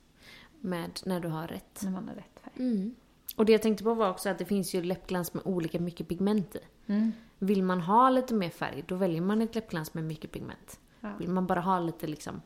Med 0.61 1.01
när 1.05 1.21
du 1.21 1.29
har 1.29 1.47
rätt. 1.47 1.81
när 1.83 1.91
man 1.91 2.09
har 2.09 2.15
rätt 2.15 2.41
färg. 2.43 2.53
Mm. 2.57 2.95
Och 3.37 3.47
det 3.47 3.53
jag 3.53 3.63
tänkte 3.63 3.85
på 3.85 3.95
var 3.95 4.11
också 4.11 4.29
att 4.29 4.39
det 4.39 4.45
finns 4.45 4.75
ju 4.75 4.83
läppglans 4.83 5.35
med 5.35 5.43
olika 5.47 5.81
mycket 5.81 6.09
pigment 6.09 6.57
i. 6.57 6.59
Vill 7.39 7.63
man 7.63 7.81
ha 7.81 8.11
lite 8.11 8.35
mer 8.35 8.51
färg, 8.51 8.85
då 8.87 8.95
väljer 8.95 9.21
man 9.21 9.43
ett 9.43 9.55
läppglans 9.55 9.95
med 9.95 10.05
mycket 10.05 10.33
pigment. 10.33 10.81
Vill 11.19 11.29
man 11.29 11.47
bara 11.47 11.61
ha 11.61 11.81
lite 11.81 12.07
liksom... 12.07 12.43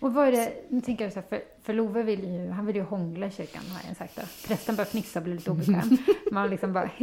Och 0.00 0.14
vad 0.14 0.28
är 0.28 0.32
det, 0.32 0.52
nu 0.68 0.80
tänker 0.80 1.04
jag 1.04 1.12
så 1.12 1.20
här, 1.20 1.26
för, 1.28 1.42
för 1.62 1.72
Love 1.72 2.02
vill 2.02 2.24
ju, 2.24 2.50
han 2.50 2.66
vill 2.66 2.76
ju 2.76 2.82
hångla 2.82 3.26
i 3.26 3.30
kyrkan 3.30 3.62
har 3.68 3.88
jag 3.88 3.96
sagt 3.96 4.16
då. 4.16 4.22
Prästen 4.46 4.76
börjar 4.76 4.86
fnissa 4.86 5.18
och 5.18 5.24
blir 5.24 5.34
lite 5.34 5.50
obekväm. 5.50 5.96
Man 6.32 6.50
liksom 6.50 6.72
bara 6.72 6.86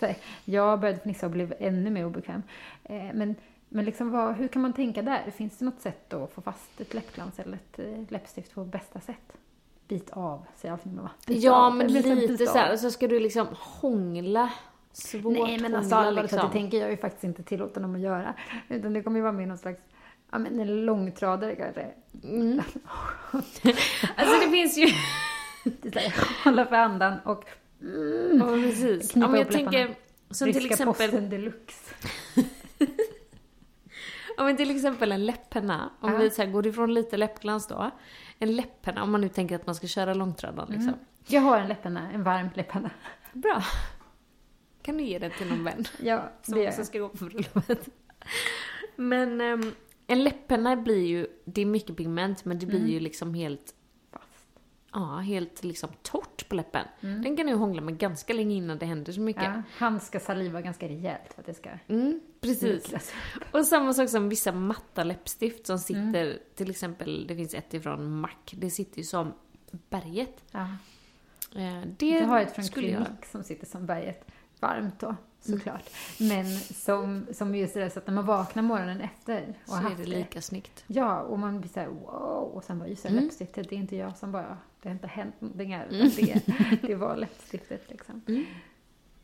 här, 0.00 0.16
Jag 0.44 0.80
började 0.80 1.00
fnissa 1.00 1.26
och 1.26 1.32
blev 1.32 1.54
ännu 1.58 1.90
mer 1.90 2.06
obekväm. 2.06 2.42
Eh, 2.84 3.06
men 3.14 3.34
men 3.68 3.84
liksom 3.84 4.10
vad, 4.10 4.34
hur 4.34 4.48
kan 4.48 4.62
man 4.62 4.72
tänka 4.72 5.02
där? 5.02 5.30
Finns 5.30 5.58
det 5.58 5.64
något 5.64 5.80
sätt 5.80 6.12
att 6.12 6.32
få 6.32 6.40
fast 6.40 6.80
ett 6.80 6.94
läppglans 6.94 7.38
eller 7.38 7.56
ett 7.56 7.78
eh, 7.78 8.04
läppstift 8.12 8.54
på 8.54 8.64
bästa 8.64 9.00
sätt? 9.00 9.32
Bit 9.88 10.10
av, 10.10 10.46
säger 10.56 10.72
alltid 10.72 10.94
mamma. 10.94 11.10
Bit 11.26 11.42
Ja, 11.42 11.66
av, 11.66 11.76
men 11.76 11.90
här, 11.94 12.02
lite 12.16 12.32
bit 12.32 12.48
så 12.48 12.58
här, 12.58 12.76
så 12.76 12.90
ska 12.90 13.08
du 13.08 13.20
liksom 13.20 13.46
hångla. 13.52 14.52
Svårt 14.92 15.32
Nej, 15.32 15.58
men 15.58 15.74
alltså 15.74 15.94
allvarligt 15.94 16.32
liksom. 16.32 16.48
det 16.48 16.52
tänker 16.58 16.78
jag 16.80 16.90
ju 16.90 16.96
faktiskt 16.96 17.24
inte 17.24 17.42
tillåta 17.42 17.80
dem 17.80 17.94
att 17.94 18.00
göra. 18.00 18.34
Utan 18.68 18.92
det 18.92 19.02
kommer 19.02 19.16
ju 19.16 19.22
vara 19.22 19.32
med 19.32 19.48
någon 19.48 19.58
slags, 19.58 19.80
ja 20.30 20.38
men 20.38 20.60
en 20.60 20.86
långtradare 20.86 21.56
kanske. 21.56 21.86
Alltså 24.16 24.40
det 24.44 24.50
finns 24.50 24.78
ju... 24.78 24.86
Hålla 26.44 26.66
för 26.66 26.76
andan 26.76 27.14
och 27.24 27.44
Ja, 28.38 28.46
precis. 28.46 29.12
Knipa 29.12 29.26
Ja, 29.26 29.30
men 29.30 29.38
jag 29.40 29.46
upp 29.46 29.52
läpparna. 29.52 29.70
tänker, 29.70 29.94
som 30.30 30.52
till 30.52 30.54
ryska 30.60 30.74
exempel, 30.74 31.10
posten 31.10 31.30
deluxe. 31.30 31.94
ja, 34.38 34.44
men 34.44 34.56
till 34.56 34.70
exempel 34.76 35.12
en 35.12 35.26
läpppenna. 35.26 35.90
Om 36.00 36.12
Ja. 36.12 36.18
vi 36.18 36.30
så 36.30 36.42
här, 36.42 36.50
går 36.50 36.66
ifrån 36.66 36.94
lite 36.94 37.16
läppglans 37.16 37.66
då. 37.66 37.90
En 38.38 38.56
läpppenna, 38.56 39.02
om 39.02 39.12
man 39.12 39.20
nu 39.20 39.28
tänker 39.28 39.54
att 39.56 39.66
man 39.66 39.74
ska 39.74 39.86
köra 39.86 40.14
långtradaren 40.14 40.68
liksom. 40.72 40.94
Jag 41.26 41.40
har 41.40 41.58
en 41.58 41.68
läppenna, 41.68 42.10
en 42.12 42.22
varm 42.22 42.48
läppenna. 42.54 42.90
Bra. 43.32 43.62
Kan 44.82 44.96
du 44.98 45.04
ge 45.04 45.18
den 45.18 45.30
till 45.38 45.46
någon 45.48 45.64
vän? 45.64 45.84
Ja, 46.02 46.32
Som 46.42 46.54
det 46.54 46.60
gör 46.62 46.68
också 46.70 46.84
ska 46.84 46.98
gå 46.98 47.08
på 47.08 47.24
bröllopet. 47.24 47.88
Men 48.96 49.40
ehm, 49.40 49.72
en 50.06 50.24
läppenna 50.24 50.76
blir 50.76 51.06
ju, 51.06 51.26
det 51.44 51.60
är 51.62 51.66
mycket 51.66 51.96
pigment 51.96 52.44
men 52.44 52.58
det 52.58 52.66
blir 52.66 52.78
Mm. 52.78 52.90
ju 52.90 53.00
liksom 53.00 53.34
helt. 53.34 53.74
Ja, 54.92 55.16
helt 55.18 55.64
liksom 55.64 55.90
torrt 56.02 56.48
på 56.48 56.54
läppen. 56.54 56.84
Den 57.00 57.36
kan 57.36 57.46
du 57.46 57.54
hångla 57.54 57.80
med 57.82 57.98
ganska 57.98 58.32
länge 58.32 58.54
innan 58.56 58.78
det 58.78 58.86
händer 58.86 59.12
så 59.12 59.20
mycket. 59.20 59.42
Mm. 59.42 59.56
Ja, 59.56 59.62
han 59.78 60.00
ska 60.00 60.20
saliva 60.20 60.60
ganska 60.60 60.88
rejält 60.88 61.32
för 61.34 61.40
att 61.42 61.46
det 61.46 61.54
ska 61.54 61.70
Mm, 61.88 62.20
precis. 62.40 62.62
mjuklas. 62.62 63.12
Och 63.52 63.64
samma 63.66 63.92
sak 63.92 64.08
som 64.08 64.28
vissa 64.28 64.52
matta 64.52 65.04
läppstift 65.04 65.66
som 65.66 65.78
sitter, 65.78 66.24
Mm. 66.26 66.38
till 66.54 66.70
exempel, 66.70 67.26
det 67.26 67.36
finns 67.36 67.54
ett 67.54 67.74
ifrån 67.74 68.20
MAC, 68.20 68.30
det 68.50 68.70
sitter 68.70 68.98
ju 68.98 69.04
som 69.04 69.32
berget. 69.90 70.44
Ja. 70.50 70.62
Eh, 71.56 71.82
Det 71.98 72.08
Jag 72.08 72.26
har 72.26 72.40
ett 72.40 72.54
från 72.54 72.64
jag... 72.64 72.74
Clinique 72.74 73.26
som 73.30 73.42
sitter 73.44 73.66
som 73.66 73.86
berget. 73.86 74.24
Varmt 74.60 75.00
då, 75.00 75.16
såklart. 75.40 75.90
Men 76.20 76.46
som, 76.58 77.26
som 77.32 77.54
just 77.54 77.74
det 77.74 77.80
där 77.80 77.88
så 77.88 77.98
att 77.98 78.06
när 78.06 78.14
man 78.14 78.26
vaknar 78.26 78.62
morgonen 78.62 79.00
efter 79.00 79.54
och 79.64 79.68
Så 79.68 79.76
är 79.76 79.94
det 79.96 80.04
lika 80.04 80.42
snyggt. 80.42 80.84
Ja, 80.86 81.20
och 81.20 81.38
man 81.38 81.60
blir 81.60 81.70
såhär 81.70 81.86
wow. 81.88 82.50
Och 82.54 82.64
sen 82.64 82.78
bara, 82.78 82.88
just 82.88 83.02
det, 83.02 83.08
Mm. 83.08 83.24
läppstiftet, 83.24 83.68
det 83.70 83.74
är 83.74 83.78
inte 83.78 83.96
jag 83.96 84.16
som 84.16 84.32
bara, 84.32 84.58
det 84.82 84.88
har 84.88 84.94
inte 84.94 85.06
hänt 85.06 85.40
någonting 85.40 85.74
här. 85.74 85.86
utan 85.90 86.10
Det, 86.16 86.42
det 86.86 86.94
var 86.94 87.16
läppstiftet 87.16 87.90
liksom. 87.90 88.22
Mm. 88.28 88.44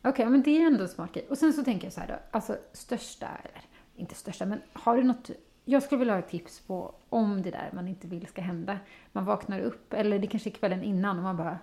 Okej, 0.01 0.25
men 0.25 0.41
det 0.41 0.51
är 0.61 0.67
ändå 0.67 0.83
en 0.83 0.89
smart 0.89 1.13
grej. 1.13 1.25
Och 1.29 1.37
sen 1.37 1.53
så 1.53 1.63
tänker 1.63 1.85
jag 1.85 1.93
så 1.93 1.99
här 1.99 2.07
då, 2.07 2.15
alltså 2.31 2.57
största, 2.73 3.27
eller 3.43 3.61
inte 3.95 4.15
största, 4.15 4.45
men 4.45 4.61
har 4.73 4.97
du 4.97 5.03
något, 5.03 5.29
jag 5.65 5.83
skulle 5.83 5.99
vilja 5.99 6.13
ha 6.13 6.19
ett 6.19 6.29
tips 6.29 6.59
på 6.59 6.95
om 7.09 7.41
det 7.41 7.51
där 7.51 7.69
man 7.73 7.87
inte 7.87 8.07
vill 8.07 8.27
ska 8.27 8.41
hända. 8.41 8.77
Man 9.11 9.25
vaknar 9.25 9.59
upp, 9.59 9.93
eller 9.93 10.19
det 10.19 10.27
kanske 10.27 10.49
är 10.49 10.51
kvällen 10.51 10.83
innan 10.83 11.17
och 11.17 11.23
man 11.23 11.37
bara, 11.37 11.59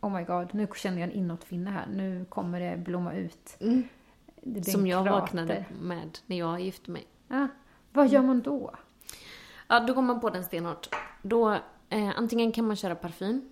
oh 0.00 0.10
my 0.12 0.24
god, 0.24 0.54
nu 0.54 0.68
känner 0.76 1.00
jag 1.00 1.10
en 1.10 1.16
inåtfinne 1.16 1.70
här, 1.70 1.86
nu 1.86 2.24
kommer 2.28 2.60
det 2.60 2.76
blomma 2.76 3.14
ut. 3.14 3.56
Det 3.58 3.64
Mm. 4.44 4.64
Som 4.64 4.80
en 4.80 4.86
jag 4.86 5.04
krater. 5.06 5.20
vaknade 5.20 5.64
med 5.80 6.18
när 6.26 6.38
jag 6.38 6.60
gifte 6.60 6.90
mig. 6.90 7.06
Ja, 7.28 7.48
vad 7.92 8.08
gör 8.08 8.22
man 8.22 8.40
då? 8.42 8.74
Ja, 9.68 9.80
då 9.80 9.94
går 9.94 10.02
man 10.02 10.20
på 10.20 10.30
den 10.30 10.44
stenhårt. 10.44 10.88
Då, 11.22 11.50
eh, 11.88 12.08
antingen 12.16 12.52
kan 12.52 12.66
man 12.66 12.76
köra 12.76 12.94
parfym. 12.94 13.42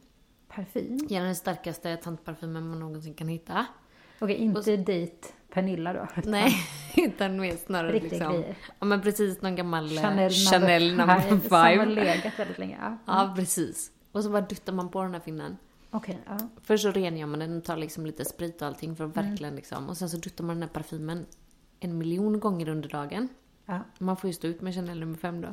Parfym? 0.49 0.99
Gärna 1.09 1.27
den 1.27 1.37
starkaste 1.37 1.97
tantparfymen 1.97 2.69
man 2.69 2.79
någonsin 2.81 3.15
kan 3.15 3.29
hitta. 3.29 3.67
Okej, 4.21 4.37
inte 4.37 4.77
dejt 4.77 5.29
Pernilla 5.53 5.93
då. 5.93 6.07
Nej, 6.31 6.53
utan 6.97 7.41
mer 7.41 7.57
snarare 7.57 7.93
Riktiga 7.93 8.11
liksom... 8.19 8.33
grejer. 8.33 8.57
Ja 8.79 8.87
men 8.87 9.03
precis, 9.03 9.43
någon 9.43 9.57
gammal 9.57 9.97
eh, 9.97 10.03
Chanel, 10.03 10.31
Chanel 10.31 10.97
number 10.97 11.21
Som 11.29 11.41
har 11.51 11.71
five. 11.71 11.87
legat 11.87 12.39
väldigt 12.39 12.59
länge. 12.59 12.79
Ja. 12.81 12.97
Ja, 13.07 13.33
precis. 13.37 13.91
Och 14.13 14.25
så 14.25 14.31
bara 14.31 14.41
duttar 14.43 14.73
man 14.73 14.89
på 14.89 15.03
den 15.03 15.13
här 15.15 15.21
finnen. 15.21 15.57
Okej, 15.91 16.19
ja. 16.27 16.39
Först 16.63 16.83
så 16.83 16.91
rengör 16.91 17.27
man 17.27 17.39
den 17.39 17.57
och 17.59 17.65
tar 17.65 17.77
liksom 17.77 18.07
lite 18.07 18.25
sprit 18.25 18.63
och 18.63 18.69
allting 18.69 18.97
för 18.97 19.05
att 19.05 19.17
Mm. 19.17 19.29
verkligen 19.31 19.57
liksom. 19.57 19.89
Och 19.89 19.97
sen 19.97 20.09
så 20.11 20.17
duttar 20.17 20.45
man 20.45 20.57
den 20.57 20.63
här 20.63 20.75
parfymen 20.75 21.27
en 21.81 21.99
miljon 21.99 22.41
gånger 22.41 22.69
under 22.69 22.89
dagen. 22.89 23.29
ja. 23.67 23.81
Man 23.99 24.17
får 24.17 24.29
ju 24.29 24.35
stå 24.35 24.47
ut 24.49 24.61
med 24.61 24.75
Chanel 24.75 25.01
nummer 25.01 25.17
fem 25.17 25.41
då. 25.41 25.49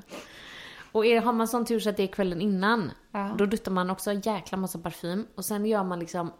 Och 0.92 1.06
är, 1.06 1.22
har 1.22 1.34
man 1.34 1.48
sån 1.48 1.66
tur 1.66 1.80
så 1.80 1.90
att 1.90 1.98
det 1.98 2.04
är 2.04 2.08
kvällen 2.08 2.42
innan, 2.42 2.92
Ja. 3.12 3.36
då 3.38 3.46
duttar 3.46 3.72
man 3.72 3.90
också 3.90 4.12
en 4.12 4.20
jäkla 4.22 4.58
massa 4.58 4.80
parfym. 4.80 5.28
Och 5.36 5.46
sen 5.46 5.66
gör 5.66 5.84
man 5.84 6.00
liksom 6.00 6.32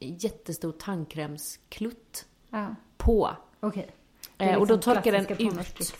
jättestor 0.00 0.72
tandkrämsklutt 0.72 2.26
ja. 2.50 2.74
på. 2.96 3.30
Okej. 3.60 3.90
Eh, 4.38 4.58
och 4.58 4.66
då 4.66 4.76
torkar 4.78 5.12
den 5.12 5.26
ut. 5.26 5.94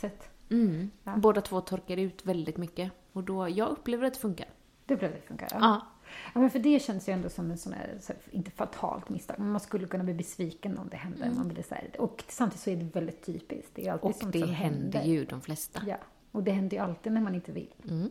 Mm. 0.50 0.90
Båda 1.16 1.40
två 1.40 1.60
torkar 1.60 1.96
ut 1.96 2.26
väldigt 2.26 2.56
mycket. 2.56 2.92
Och 3.12 3.22
då, 3.24 3.48
jag 3.48 3.68
upplever 3.68 4.06
att 4.06 4.14
det 4.14 4.20
funkar. 4.20 4.48
Det 4.86 4.96
blev 4.96 5.12
det 5.12 5.20
funkar. 5.20 5.48
Ja. 5.52 5.86
Ja. 6.34 6.40
men 6.40 6.50
för 6.50 6.58
det 6.58 6.82
känns 6.82 7.08
ju 7.08 7.12
ändå 7.12 7.28
som 7.28 7.50
en 7.50 7.58
sån 7.58 7.72
här, 7.72 7.96
så 8.00 8.12
här, 8.12 8.22
inte 8.30 8.50
fatalt 8.50 9.08
misstag, 9.08 9.36
men 9.38 9.50
man 9.50 9.60
skulle 9.60 9.86
kunna 9.86 10.04
bli 10.04 10.14
besviken 10.14 10.78
om 10.78 10.88
det 10.88 10.96
händer. 10.96 11.30
Man 11.30 11.48
blir 11.48 11.62
så 11.62 11.74
här, 11.74 11.90
och 11.98 12.24
samtidigt 12.28 12.60
så 12.62 12.70
är 12.70 12.76
det 12.76 12.84
väldigt 12.84 13.22
typiskt. 13.26 13.70
Det 13.74 13.86
är 13.86 13.92
alltid 13.92 14.10
Och 14.10 14.16
sånt 14.16 14.32
det 14.32 14.40
som 14.40 14.48
händer 14.52 15.02
ju 15.02 15.24
de 15.24 15.40
flesta. 15.40 15.80
Ja, 15.86 15.96
och 16.32 16.42
det 16.42 16.50
händer 16.50 16.76
ju 16.76 16.82
alltid 16.82 17.12
när 17.12 17.20
man 17.20 17.34
inte 17.34 17.52
vill. 17.52 17.74
Mm. 17.90 18.10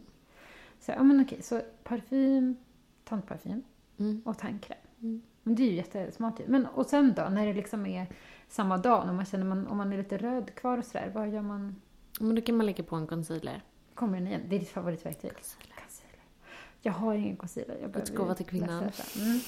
Så, 0.80 0.92
ja 0.92 1.04
men 1.04 1.22
okej, 1.22 1.42
så 1.42 1.62
parfym, 1.84 2.56
tandparfym 3.04 3.64
Mm. 3.98 4.22
och 4.26 4.38
tandkräm. 4.38 4.78
Men 5.44 5.56
det 5.56 5.64
är 5.64 5.68
ju 5.68 5.76
jättesmart 5.76 6.40
ju. 6.40 6.44
Men 6.48 6.66
och 6.66 6.86
sen 6.86 7.14
då, 7.18 7.22
när 7.30 7.48
det 7.48 7.54
liksom 7.54 7.86
är 7.86 8.08
samma 8.48 8.78
dag, 8.78 9.06
när 9.06 9.14
man 9.14 9.26
känner 9.26 9.46
man, 9.46 9.68
om 9.68 9.78
man 9.78 9.94
är 9.94 9.98
lite 9.98 10.18
röd 10.18 10.56
kvar 10.56 10.78
och 10.78 10.86
sådär, 10.86 11.12
vad 11.14 11.30
gör 11.30 11.42
man? 11.42 11.76
Men 12.20 12.36
då 12.36 12.42
kan 12.42 12.58
man 12.58 12.66
lägga 12.66 12.84
på 12.84 12.96
en 12.96 13.08
concealer. 13.08 13.62
Kommer 13.94 14.18
den 14.18 14.28
igen? 14.28 14.42
Det 14.50 14.56
är 14.56 14.60
ditt 14.60 14.70
favoritverktyg? 14.70 15.32
Concealer. 15.34 15.73
Jag 16.86 16.94
har 16.94 17.14
ingen 17.14 17.38
concealer. 17.38 17.78
Jag 17.82 17.92
behöver 17.92 18.16
Gåva 18.16 18.36
till 18.36 18.46
kvinnan. 18.46 18.84
Mm. 19.16 19.40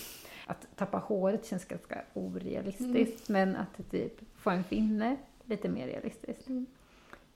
Att 0.47 0.67
tappa 0.75 0.97
håret 0.97 1.45
känns 1.45 1.65
ganska 1.65 2.01
orealistiskt, 2.13 3.29
men 3.29 3.55
att 3.55 3.91
typ 3.91 4.19
få 4.35 4.49
en 4.49 4.63
finne, 4.63 5.17
lite 5.45 5.69
mer 5.69 5.87
realistiskt. 5.87 6.47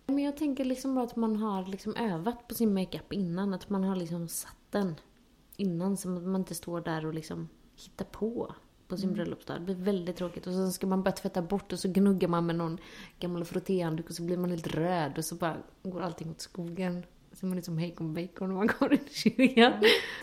Men 0.06 0.20
jag 0.20 0.38
tänker 0.38 0.66
liksom 0.66 0.96
bara 0.96 1.06
att 1.06 1.16
man 1.16 1.36
har 1.36 1.66
liksom 1.66 1.96
övat 1.96 2.48
på 2.48 2.56
sin 2.56 2.74
makeup 2.74 3.14
innan. 3.14 3.54
Att 3.54 3.70
man 3.70 3.84
har 3.84 3.96
liksom 3.96 4.28
satt 4.28 4.56
den 4.72 4.96
innan 5.58 5.98
så 5.98 6.16
att 6.16 6.24
man 6.24 6.42
inte 6.42 6.56
står 6.56 6.82
där 6.82 7.06
och 7.06 7.14
liksom 7.14 7.50
hittar 7.76 8.06
på 8.06 8.56
på 8.90 8.98
sin 8.98 9.14
bröllopsdag. 9.14 9.58
Det 9.58 9.66
blir 9.66 9.76
väldigt 9.76 10.16
tråkigt. 10.16 10.48
Och 10.48 10.54
så 10.54 10.72
ska 10.72 10.88
man 10.88 11.04
börja 11.04 11.16
tvätta 11.16 11.42
bort 11.42 11.74
och 11.74 11.80
så 11.80 11.90
gnuggar 11.92 12.28
man 12.28 12.46
med 12.46 12.56
någon 12.56 12.78
gammal 13.20 13.46
frottéhandduk 13.46 14.10
och 14.10 14.16
så 14.16 14.24
blir 14.24 14.38
man 14.38 14.50
helt 14.50 14.68
röd 14.68 15.18
och 15.18 15.26
så 15.26 15.36
bara 15.36 15.58
går 15.84 16.02
allting 16.02 16.30
åt 16.30 16.42
skogen. 16.42 17.04
Man 17.48 17.58
är 17.58 17.62
som 17.62 17.78
hejkon 17.78 18.14
bacon 18.14 18.50
och 18.52 18.58
man 18.58 18.70
går 18.80 18.94
in 18.94 19.00
i 19.10 19.14
kyrkan. 19.14 19.74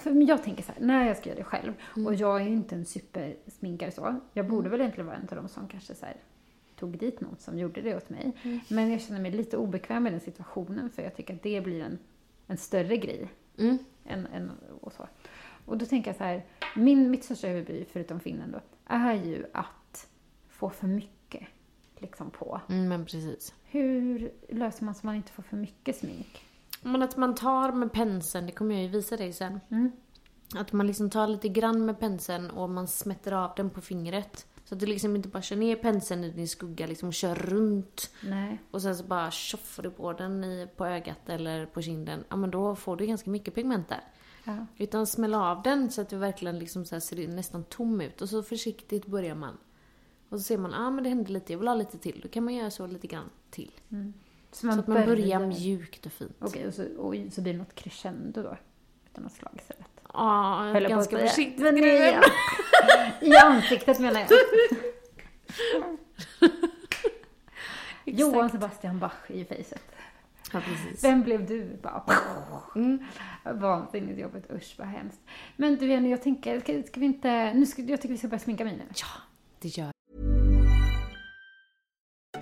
Men 0.04 0.26
jag 0.26 0.42
tänker 0.42 0.62
så 0.62 0.72
här, 0.72 0.80
när 0.80 1.06
jag 1.06 1.16
ska 1.16 1.28
göra 1.28 1.38
det 1.38 1.44
själv, 1.44 1.72
Mm. 1.96 2.06
och 2.06 2.14
jag 2.14 2.40
är 2.40 2.44
ju 2.44 2.52
inte 2.52 2.74
en 2.74 2.84
supersminkare 2.84 3.90
så, 3.90 4.20
jag 4.32 4.48
borde 4.48 4.68
väl 4.68 4.80
egentligen 4.80 5.06
vara 5.06 5.16
en 5.16 5.28
av 5.30 5.36
dem 5.36 5.48
som 5.48 5.68
kanske 5.68 5.94
så 5.94 6.06
här, 6.06 6.16
tog 6.76 6.98
dit 6.98 7.20
någon 7.20 7.36
som 7.38 7.58
gjorde 7.58 7.80
det 7.80 7.96
åt 7.96 8.08
mig. 8.10 8.32
Mm. 8.42 8.60
Men 8.68 8.90
jag 8.90 9.00
känner 9.00 9.20
mig 9.20 9.30
lite 9.30 9.56
obekväm 9.56 10.02
med 10.02 10.12
den 10.12 10.20
situationen 10.20 10.90
för 10.90 11.02
jag 11.02 11.16
tycker 11.16 11.34
att 11.34 11.42
det 11.42 11.60
blir 11.60 11.82
en, 11.82 11.98
en 12.46 12.56
större 12.56 12.96
grej. 12.96 13.28
Mm. 13.58 13.78
Än, 14.04 14.26
än, 14.26 14.50
och, 14.80 14.92
så. 14.92 15.06
och 15.64 15.78
då 15.78 15.86
tänker 15.86 16.08
jag 16.10 16.16
så 16.16 16.24
här, 16.24 16.44
min, 16.76 17.10
mitt 17.10 17.24
största 17.24 17.48
huvudbry, 17.48 17.84
förutom 17.92 18.20
finnen 18.20 18.52
då, 18.52 18.60
är 18.86 19.14
ju 19.14 19.44
att 19.52 20.08
få 20.48 20.70
för 20.70 20.86
mycket 20.86 21.42
liksom 21.98 22.30
på. 22.30 22.60
Mm, 22.68 22.88
men 22.88 23.04
precis. 23.04 23.54
Hur 23.64 24.30
löser 24.48 24.84
man 24.84 24.94
så 24.94 25.06
man 25.06 25.14
inte 25.16 25.32
får 25.32 25.42
för 25.42 25.56
mycket 25.56 25.96
smink? 25.96 26.45
Men 26.86 27.02
att 27.02 27.16
man 27.16 27.34
tar 27.34 27.72
med 27.72 27.92
penseln, 27.92 28.46
det 28.46 28.52
kommer 28.52 28.74
jag 28.74 28.84
ju 28.84 28.88
visa 28.88 29.16
dig 29.16 29.32
sen. 29.32 29.60
Mm. 29.70 29.92
Att 30.54 30.72
man 30.72 30.86
liksom 30.86 31.10
tar 31.10 31.26
lite 31.26 31.48
grann 31.48 31.86
med 31.86 32.00
penseln 32.00 32.50
och 32.50 32.70
man 32.70 32.88
smätter 32.88 33.32
av 33.32 33.52
den 33.56 33.70
på 33.70 33.80
fingret. 33.80 34.46
Så 34.64 34.74
att 34.74 34.80
du 34.80 34.86
liksom 34.86 35.16
inte 35.16 35.28
bara 35.28 35.42
kör 35.42 35.56
ner 35.56 35.76
penseln 35.76 36.24
i 36.24 36.30
din 36.30 36.48
skugga 36.48 36.86
liksom 36.86 37.08
och 37.08 37.14
kör 37.14 37.34
runt. 37.34 38.10
Nej. 38.22 38.62
Och 38.70 38.82
sen 38.82 38.96
så 38.96 39.04
bara 39.04 39.30
tjoffar 39.30 39.82
du 39.82 39.90
på 39.90 40.12
den 40.12 40.44
i, 40.44 40.68
på 40.76 40.86
ögat 40.86 41.28
eller 41.28 41.66
på 41.66 41.82
kinden. 41.82 42.24
Ja 42.28 42.36
men 42.36 42.50
då 42.50 42.74
får 42.74 42.96
du 42.96 43.06
ganska 43.06 43.30
mycket 43.30 43.54
pigment 43.54 43.88
där. 43.88 44.04
Ja. 44.44 44.66
Utan 44.76 45.06
smäll 45.06 45.34
av 45.34 45.62
den 45.62 45.90
så 45.90 46.00
att 46.00 46.08
du 46.08 46.16
verkligen 46.16 46.58
liksom 46.58 46.84
så 46.84 47.00
ser 47.00 47.28
nästan 47.28 47.64
tom 47.64 48.00
ut. 48.00 48.22
Och 48.22 48.28
så 48.28 48.42
försiktigt 48.42 49.06
börjar 49.06 49.34
man. 49.34 49.56
Och 50.28 50.38
så 50.38 50.44
ser 50.44 50.58
man, 50.58 50.70
ja 50.70 50.86
ah, 50.86 50.90
men 50.90 51.04
det 51.04 51.10
hände 51.10 51.32
lite, 51.32 51.52
jag 51.52 51.58
vill 51.58 51.68
ha 51.68 51.74
lite 51.74 51.98
till. 51.98 52.20
Då 52.22 52.28
kan 52.28 52.44
man 52.44 52.54
göra 52.54 52.70
så 52.70 52.86
lite 52.86 53.06
grann 53.06 53.30
till. 53.50 53.72
Så 54.52 54.72
så 54.72 54.80
att 54.80 54.86
man 54.86 55.06
börjar 55.06 55.40
mjukt 55.40 56.06
och 56.06 56.12
fint. 56.12 56.36
Okej, 56.38 56.66
och 56.66 56.74
så, 56.74 56.84
och 56.98 57.14
så 57.32 57.40
blir 57.40 57.52
det 57.52 57.58
något 57.58 57.74
crescendo 57.74 58.42
då? 58.42 58.56
Utan 59.10 59.24
något 59.24 59.32
slag 59.32 59.52
istället? 59.58 59.90
Ja, 60.12 60.70
på 60.74 60.80
ganska 60.80 61.18
försiktigt. 61.18 61.62
Men 61.62 61.74
nej, 61.74 62.20
I 63.20 63.36
ansiktet 63.36 63.98
menar 63.98 64.20
jag. 64.20 64.28
Johan 68.04 68.50
Sebastian 68.50 68.98
Bach 68.98 69.30
i 69.30 69.44
facet. 69.44 69.82
Ja, 70.52 70.60
precis. 70.60 71.04
Vem 71.04 71.22
blev 71.22 71.46
du? 71.46 71.78
Bara, 71.82 72.02
Mm. 72.74 73.04
Vansinnigt 73.44 74.20
jobbigt, 74.20 74.50
usch 74.50 74.74
vad 74.78 74.86
hemskt. 74.88 75.20
Men 75.56 75.76
du 75.76 75.86
Jenny, 75.86 76.10
jag 76.10 76.22
tänker, 76.22 76.60
ska, 76.60 76.82
ska 76.82 77.00
vi 77.00 77.06
inte, 77.06 77.54
nu 77.54 77.66
ska, 77.66 77.82
jag 77.82 78.00
tycker 78.00 78.12
vi 78.12 78.18
ska 78.18 78.28
börja 78.28 78.40
sminka 78.40 78.64
mig 78.64 78.76
nu. 78.76 78.84
Ja, 78.88 79.06
det 79.60 79.68
gör 79.68 79.95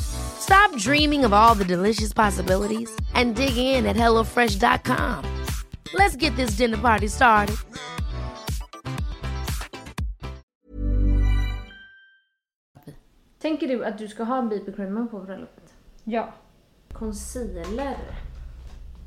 Stop 0.00 0.76
dreaming 0.76 1.24
of 1.24 1.32
all 1.32 1.54
the 1.54 1.64
delicious 1.64 2.12
possibilities 2.12 2.90
and 3.14 3.34
dig 3.36 3.56
in 3.56 3.86
at 3.86 3.96
HelloFresh.com. 3.96 5.24
Let's 5.94 6.16
get 6.16 6.36
this 6.36 6.56
dinner 6.56 6.78
party 6.78 7.08
started. 7.08 7.56
Tänker 13.38 13.68
du 13.68 13.84
att 13.84 13.98
du 13.98 14.08
ska 14.08 14.24
ha 14.24 14.42
BB-creamen 14.42 15.08
på 15.08 15.20
bröllopet? 15.20 15.74
Ja, 16.04 16.32
Concealer. 16.92 17.96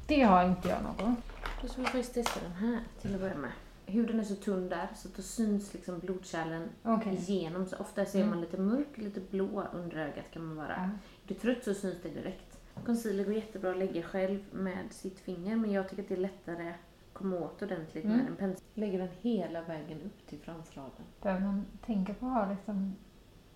det 0.08 0.22
har 0.24 0.44
inte 0.46 0.70
jag 0.70 0.84
någon. 0.84 1.16
Då 1.62 1.68
ska 1.68 1.82
vi 1.82 1.88
faktiskt 1.88 2.14
testa 2.14 2.40
den 2.40 2.52
här 2.70 2.80
till 3.02 3.16
att 3.16 3.22
börja 3.22 3.36
med. 3.36 3.52
Huden 3.90 4.20
är 4.20 4.24
så 4.24 4.36
tunn 4.36 4.70
där 4.70 4.88
så 4.96 5.08
att 5.08 5.16
då 5.16 5.22
syns 5.22 5.74
liksom 5.74 6.00
blodkärlen 6.00 6.70
Okej. 6.84 7.16
igenom. 7.16 7.66
Så 7.66 7.78
ofta 7.78 8.06
ser 8.06 8.26
man 8.26 8.42
lite 8.42 8.58
mörk, 8.58 8.98
lite 8.98 9.20
blå 9.20 9.64
under 9.74 9.98
ögat 9.98 10.26
kan 10.32 10.46
man 10.46 10.56
vara. 10.56 10.76
Ja. 10.78 10.84
Är 10.84 10.90
du 11.28 11.34
trött 11.34 11.64
så 11.64 11.74
syns 11.74 12.02
det 12.04 12.10
direkt. 12.10 12.60
Concealer 12.86 13.24
går 13.24 13.34
jättebra 13.34 13.72
att 13.72 13.78
lägga 13.78 14.04
själv 14.04 14.40
med 14.52 14.94
sitt 14.94 15.20
finger 15.20 15.56
men 15.56 15.72
jag 15.72 15.90
tycker 15.90 16.04
att 16.04 16.10
det 16.10 16.16
är 16.16 16.20
lättare 16.20 16.70
att 16.70 16.76
komma 17.14 17.38
åt 17.38 17.62
ordentligt 17.62 18.06
med 18.06 18.26
en 18.28 18.36
pensel. 18.36 18.66
Lägger 18.74 19.00
den 19.00 19.10
hela 19.22 19.62
vägen 19.62 20.02
upp 20.02 20.28
till 20.28 20.40
fransraden. 20.40 21.06
Behöver 21.22 21.46
man 21.46 21.66
tänka 21.86 22.14
på 22.14 22.26
att 22.26 22.34
ha 22.34 22.50
liksom 22.50 22.96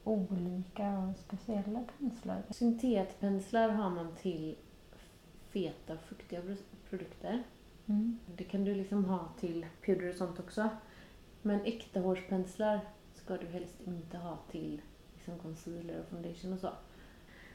olika 0.03 0.97
och 0.99 1.17
speciella 1.17 1.83
penslar? 1.99 2.43
Syntetpenslar 2.49 3.69
har 3.69 3.89
man 3.89 4.15
till 4.15 4.55
feta 5.49 5.93
och 5.93 6.01
fuktiga 6.01 6.41
produkter. 6.89 7.43
Mm. 7.87 8.19
Det 8.35 8.43
kan 8.43 8.63
du 8.65 8.75
liksom 8.75 9.05
ha 9.05 9.27
till 9.39 9.65
puder 9.85 10.09
och 10.09 10.15
sånt 10.15 10.39
också. 10.39 10.69
Men 11.41 11.61
äkta 11.65 11.99
hårspenslar 11.99 12.79
ska 13.13 13.37
du 13.37 13.47
helst 13.47 13.75
inte 13.85 14.17
ha 14.17 14.37
till 14.51 14.81
liksom 15.15 15.39
concealer 15.39 15.99
och 15.99 16.07
foundation 16.09 16.53
och 16.53 16.59
så. 16.59 16.69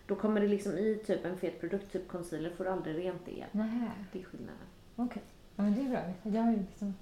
Då 0.07 0.15
kommer 0.17 0.41
det 0.41 0.49
liksom 0.49 0.73
i 0.73 1.03
typ 1.07 1.25
en 1.25 1.37
fet 1.37 1.61
produkt, 1.61 1.93
typ 1.93 2.09
concealer, 2.09 2.51
får 2.51 2.65
du 2.65 2.71
aldrig 2.71 2.99
rent 2.99 3.27
det. 3.27 3.47
Nej, 3.53 3.91
Det 4.13 4.19
är 4.21 4.25
skillnaden. 4.25 4.67
okej. 4.97 5.23
Ja, 5.57 5.63
men 5.63 5.75
det 5.75 5.81
är 5.81 5.89
bra. 5.89 6.01
Jag 6.23 6.43
har 6.43 6.51
ju 6.53 6.57
liksom 6.59 6.95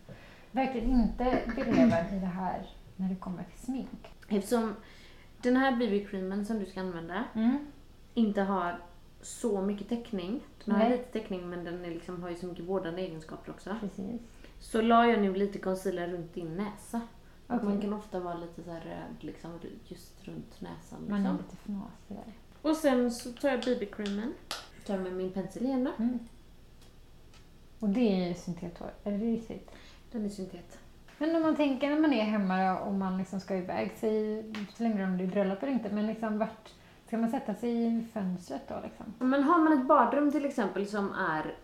verkligen 0.53 0.91
inte 0.91 1.39
belevat 1.57 2.13
i 2.13 2.19
det 2.19 2.27
här 2.27 2.67
när 2.97 3.09
det 3.09 3.15
kommer 3.17 3.45
till 3.45 3.59
smink. 3.61 4.09
Eftersom 4.29 4.75
den 5.43 5.57
här 5.57 5.73
BB-creamen 5.77 6.45
som 6.47 6.59
du 6.59 6.67
ska 6.67 6.81
använda 6.81 7.25
inte 8.15 8.41
har 8.43 8.79
så 9.21 9.63
mycket 9.63 9.89
täckning. 9.89 10.41
Den 10.67 10.75
har 10.75 10.89
Nej. 10.89 10.91
lite 10.99 11.13
täckning 11.13 11.51
men 11.51 11.65
den 11.65 11.85
är 11.85 11.91
liksom, 11.91 12.23
har 12.23 12.31
ju 12.31 12.37
så 12.37 12.47
mycket 12.47 12.65
vårdande 12.65 13.03
egenskaper 13.03 13.51
också. 13.53 13.77
Precis. 13.81 14.21
Så 14.61 14.83
la 14.83 15.07
jag 15.07 15.21
nu 15.21 15.35
lite 15.35 15.59
concealer 15.59 16.09
runt 16.09 16.35
din 16.35 16.57
näsa. 16.57 17.01
Okej. 17.47 17.65
Man 17.69 17.81
kan 17.81 17.93
ofta 17.93 18.21
vara 18.21 18.35
lite 18.35 18.63
så 18.63 18.71
här 18.71 18.81
röd 18.81 19.17
liksom 19.21 19.51
just 19.85 20.25
runt 20.29 20.61
näsan. 20.61 21.07
Man 21.09 21.27
är 21.27 21.33
Liksom. 21.33 21.37
lite 21.37 21.57
fnasig 21.57 22.17
där. 22.17 22.33
Och 22.71 22.77
sen 22.77 23.11
så 23.11 23.33
tar 23.33 23.49
jag 23.49 23.61
BB-creamen. 23.61 24.33
Tar 24.87 24.99
med 24.99 25.13
min 25.13 25.33
pensel 25.33 25.65
igen 25.65 25.85
då. 25.85 26.05
Mm. 26.05 26.19
Och 27.81 27.89
det 27.89 28.01
är 28.23 28.29
ju 28.29 28.35
syntethår. 28.35 28.91
Är 29.05 29.13
det 29.13 29.19
riktigt? 29.19 29.71
Den 30.13 30.25
är 30.25 30.29
syntet. 30.29 30.79
Men 31.19 31.37
om 31.37 31.43
man 31.43 31.57
tänker 31.57 31.91
när 31.91 32.01
man 32.01 32.13
är 32.13 32.25
hemma 32.25 32.81
och 32.81 32.95
man 32.95 33.19
liksom 33.19 33.41
ska 33.41 33.57
iväg, 33.57 33.93
säg, 33.97 34.45
så 34.77 34.83
länge 34.83 35.05
om 35.05 35.19
det 35.19 35.25
är 35.25 35.29
bröllop 35.29 35.63
eller 35.63 35.73
inte, 35.73 35.93
men 35.93 36.07
liksom 36.07 36.39
vart 36.39 36.75
ska 37.07 37.19
man 37.19 37.31
sätta 37.31 37.55
sig 37.55 37.87
i 37.87 38.05
fönstret 38.13 38.63
då 38.69 38.75
liksom? 38.85 39.07
Men 39.29 39.43
har 39.43 39.59
man 39.59 39.73
ett 39.81 39.87
badrum 39.89 40.33
till 40.33 40.45
exempel 40.45 40.87
som 40.87 41.13
är 41.13 41.55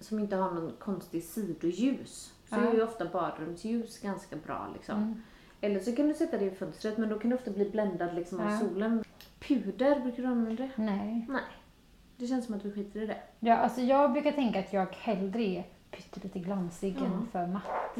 som 0.00 0.18
inte 0.18 0.36
har 0.36 0.50
någon 0.50 0.72
konstig 0.78 1.24
sidoljus 1.24 2.32
så 2.48 2.54
Ja. 2.56 2.60
är 2.70 2.74
ju 2.74 2.82
ofta 2.82 3.04
badrumsljus 3.04 3.98
ganska 3.98 4.36
bra 4.36 4.68
liksom. 4.74 4.96
Mm. 4.96 5.22
Eller 5.60 5.80
så 5.80 5.96
kan 5.96 6.08
du 6.08 6.14
sätta 6.14 6.38
det 6.38 6.44
i 6.44 6.50
fönstret 6.50 6.98
men 6.98 7.08
då 7.08 7.18
kan 7.18 7.30
du 7.30 7.36
ofta 7.36 7.50
bli 7.50 7.70
bländad 7.70 8.14
liksom 8.14 8.40
av 8.40 8.50
Ja. 8.50 8.58
solen. 8.58 9.04
Puder, 9.40 10.00
brukar 10.00 10.22
du 10.22 10.28
använda 10.28 10.62
det? 10.62 10.70
Nej. 10.82 11.26
Nej. 11.28 11.42
Det 12.16 12.26
känns 12.26 12.46
som 12.46 12.54
att 12.54 12.62
du 12.62 12.72
skiter 12.72 13.02
i 13.02 13.06
det. 13.06 13.16
Ja, 13.40 13.56
alltså 13.56 13.80
jag 13.80 14.12
brukar 14.12 14.32
tänka 14.32 14.58
att 14.60 14.72
jag 14.72 14.86
hellre 14.86 15.42
är 15.42 15.64
pyttelite 15.90 16.38
glansig 16.38 16.96
Ja. 16.98 17.04
än 17.06 17.26
för 17.32 17.46
matt. 17.46 17.96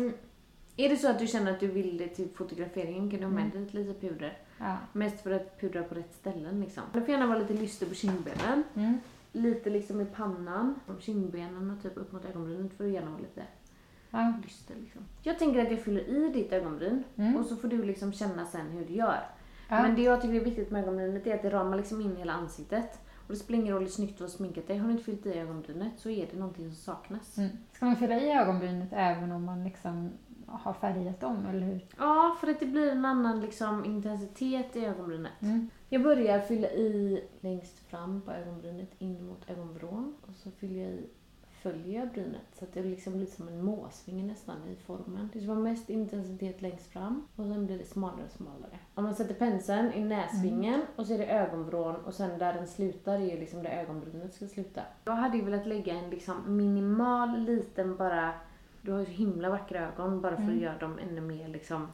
Är 0.76 0.88
det 0.88 0.96
så 0.96 1.10
att 1.10 1.18
du 1.18 1.26
känner 1.26 1.52
att 1.52 1.60
du 1.60 1.66
vill 1.66 1.96
det 1.98 2.08
till 2.08 2.28
fotograferingen 2.34 3.10
kan 3.10 3.20
du 3.20 3.26
ha 3.26 3.32
med 3.32 3.50
Mm. 3.54 3.66
dig 3.72 3.84
lite 3.84 4.00
puder. 4.08 4.38
Ja. 4.62 4.76
Mest 4.92 5.20
för 5.20 5.30
att 5.30 5.60
pudra 5.60 5.82
på 5.82 5.94
rätt 5.94 6.14
ställen 6.14 6.60
liksom. 6.60 6.82
Det 6.92 7.00
får 7.00 7.08
gärna 7.10 7.26
vara 7.26 7.38
lite 7.38 7.52
lyster 7.54 7.86
på 7.86 7.94
kindbenen. 7.94 8.64
Mm. 8.74 8.98
Lite 9.32 9.70
liksom 9.70 10.00
i 10.00 10.04
pannan. 10.04 10.74
Om 10.86 11.00
kindbenen 11.00 11.70
och 11.70 11.82
typ 11.82 11.96
upp 11.96 12.12
mot 12.12 12.24
ögonbrynet 12.24 12.72
får 12.76 12.84
du 12.84 12.90
gärna 12.90 13.10
vara 13.10 13.20
lite 13.20 13.42
Ja. 14.10 14.32
lyster 14.44 14.74
liksom. 14.80 15.00
Jag 15.22 15.38
tänker 15.38 15.62
att 15.64 15.70
jag 15.70 15.80
fyller 15.80 16.00
i 16.08 16.28
ditt 16.28 16.52
ögonbryn 16.52 17.04
Mm. 17.16 17.36
och 17.36 17.46
så 17.46 17.56
får 17.56 17.68
du 17.68 17.82
liksom 17.84 18.12
känna 18.12 18.46
sen 18.46 18.66
hur 18.70 18.84
du 18.86 18.92
gör. 18.94 19.18
Ja. 19.68 19.82
Men 19.82 19.94
det 19.94 20.02
jag 20.02 20.22
tycker 20.22 20.34
är 20.34 20.44
viktigt 20.44 20.70
med 20.70 20.82
ögonbrynet 20.82 21.26
är 21.26 21.34
att 21.34 21.42
det 21.42 21.50
ramar 21.50 21.76
liksom 21.76 22.00
in 22.00 22.16
hela 22.16 22.32
ansiktet. 22.32 22.98
Och 23.26 23.28
det 23.28 23.36
spelar 23.36 23.60
ingen 23.60 23.74
roll 23.74 23.82
hur 23.82 23.90
snyggt 23.90 24.18
du 24.18 24.24
har 24.24 24.28
sminkat 24.28 24.66
dig. 24.66 24.78
Har 24.78 24.86
du 24.86 24.92
inte 24.92 25.04
fyllt 25.04 25.26
i 25.26 25.38
ögonbrynet 25.38 25.92
så 25.96 26.10
är 26.10 26.26
det 26.32 26.38
någonting 26.38 26.64
som 26.64 26.74
saknas. 26.76 27.38
Mm. 27.38 27.50
Ska 27.72 27.86
man 27.86 27.96
fylla 27.96 28.16
i 28.20 28.32
ögonbrynet 28.32 28.88
även 28.92 29.32
om 29.32 29.44
man 29.44 29.64
liksom 29.64 30.10
har 30.58 30.72
färgat 30.72 31.20
dem, 31.20 31.46
eller 31.46 31.66
hur? 31.66 31.86
Ja, 31.98 32.36
för 32.40 32.50
att 32.50 32.60
det 32.60 32.66
blir 32.66 32.92
en 32.92 33.04
annan 33.04 33.40
liksom 33.40 33.84
intensitet 33.84 34.76
i 34.76 34.84
ögonbrynet. 34.84 35.42
Mm. 35.42 35.70
Jag 35.88 36.02
börjar 36.02 36.40
fylla 36.40 36.68
i 36.68 37.24
längst 37.40 37.78
fram 37.78 38.20
på 38.20 38.32
ögonbrynet 38.32 38.90
in 38.98 39.26
mot 39.26 39.50
ögonvrån. 39.50 40.14
Och 40.26 40.34
så 40.34 40.50
fyller 40.50 40.82
jag 40.82 40.90
i, 40.90 41.06
följer 41.62 42.00
jag 42.00 42.08
brynet 42.08 42.46
så 42.58 42.64
att 42.64 42.72
det 42.72 42.82
liksom 42.82 43.12
blir 43.12 43.26
som 43.26 43.48
en 43.48 43.64
måsvinge 43.64 44.24
nästan 44.24 44.56
i 44.68 44.76
formen. 44.76 45.30
Det 45.32 45.46
vara 45.46 45.58
mest 45.58 45.90
intensitet 45.90 46.62
längst 46.62 46.92
fram 46.92 47.26
och 47.36 47.44
sen 47.44 47.66
blir 47.66 47.78
det 47.78 47.84
smalare 47.84 48.24
och 48.24 48.30
smalare. 48.30 48.78
Om 48.94 49.04
man 49.04 49.14
sätter 49.14 49.34
penseln 49.34 49.92
i 49.92 50.04
näsvingen 50.04 50.82
och 50.96 51.06
så 51.06 51.14
är 51.14 51.18
det 51.18 51.26
ögonvrån 51.26 51.94
och 51.94 52.14
sen 52.14 52.38
där 52.38 52.54
den 52.54 52.66
slutar 52.66 53.14
är 53.14 53.30
ju 53.30 53.40
liksom 53.40 53.62
där 53.62 53.70
ögonbrynet 53.70 54.34
ska 54.34 54.46
sluta. 54.46 54.82
Jag 55.04 55.12
hade 55.12 55.36
ju 55.36 55.44
velat 55.44 55.66
lägga 55.66 55.94
en 55.94 56.10
liksom 56.10 56.56
minimal 56.56 57.38
liten 57.38 57.96
bara 57.96 58.34
du 58.82 58.92
har 58.92 58.98
ju 59.00 59.04
så 59.06 59.12
himla 59.12 59.50
vackra 59.50 59.80
ögon 59.88 60.20
bara 60.20 60.36
för 60.36 60.48
att 60.52 60.58
göra 60.58 60.78
dem 60.78 60.98
ännu 60.98 61.20
mer 61.20 61.48
liksom 61.48 61.88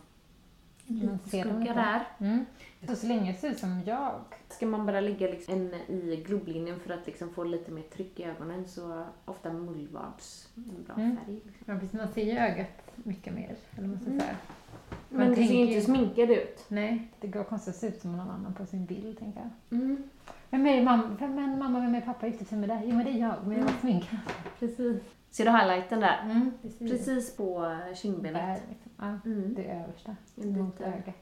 Man 0.87 1.19
ser 1.27 1.45
dem 1.45 1.53
skugga 1.53 1.71
inte. 1.71 1.73
där. 1.75 2.07
Mm. 2.19 2.45
Så, 2.89 2.97
så 2.97 3.07
länge 3.07 3.35
ser 3.35 3.51
ut 3.51 3.59
som 3.59 3.83
jag. 3.87 4.15
Ska 4.49 4.67
man 4.67 4.87
bara 4.87 5.01
lägga 5.01 5.27
liksom 5.27 5.55
en 5.55 5.75
i 5.75 6.25
grubblinjen 6.29 6.81
för 6.81 6.95
att 6.95 7.07
liksom 7.07 7.31
få 7.31 7.45
lite 7.45 7.71
mer 7.71 7.83
tryck 7.83 8.21
i 8.21 8.25
ögonen 8.25 8.69
så 8.69 9.05
ofta 9.25 9.53
mullvads 9.53 10.49
en 10.55 10.85
bra 10.87 10.95
Mm. 10.95 11.17
färg. 11.17 11.35
Liksom. 11.35 11.65
Ja, 11.75 11.75
precis, 11.81 11.93
man 11.99 12.09
ser 12.09 12.25
ju 12.25 12.39
ögat 12.39 12.91
mycket 12.95 13.35
mer, 13.35 13.57
eller 13.77 13.89
man 13.89 13.99
Mm. 14.07 14.21
säga. 14.21 14.37
Men 15.09 15.19
Man 15.19 15.29
det 15.29 15.37
ser 15.37 15.43
ju 15.55 15.67
inte 15.67 15.81
sminkad 15.87 16.31
ut. 16.31 16.65
Nej, 16.69 17.09
det 17.21 17.27
går 17.29 17.45
konstigt 17.45 17.75
att 17.75 17.81
se 17.81 17.87
ut 17.87 18.01
som 18.01 18.17
någon 18.17 18.31
annan 18.31 18.55
på 18.55 18.67
sin 18.67 18.87
bild, 18.87 19.19
tänker 19.19 19.41
jag. 19.41 19.79
Mm. 19.81 20.03
Vem 20.51 20.67
är 20.67 20.83
mamma, 20.85 21.17
vem 21.21 21.39
är 21.39 21.57
mamma, 21.57 21.81
vem 21.81 21.95
är 21.95 22.01
pappa 22.01 22.27
gifte 22.27 22.45
sig 22.45 22.59
med 22.59 22.69
dig? 22.69 22.81
Jo, 22.85 22.97
men 22.97 23.05
det 23.05 23.11
är 23.11 23.19
jag, 23.19 23.35
men 23.47 23.57
jag 23.59 23.65
var 23.65 23.73
sminkad. 23.81 24.19
Precis. 24.59 25.03
Ser 25.31 25.45
du 25.45 25.51
highlighten 25.51 26.01
där? 26.01 26.21
Mm, 26.25 26.53
precis. 26.63 26.79
Precis 26.91 27.37
på 27.37 27.77
kindbenet. 27.95 28.43
Där, 28.43 28.61
liksom. 28.69 28.93
ja, 28.97 29.19
Mm. 29.31 29.55
det 29.55 29.65
översta. 29.65 30.17
Mot 30.35 30.81
ögat. 30.81 31.15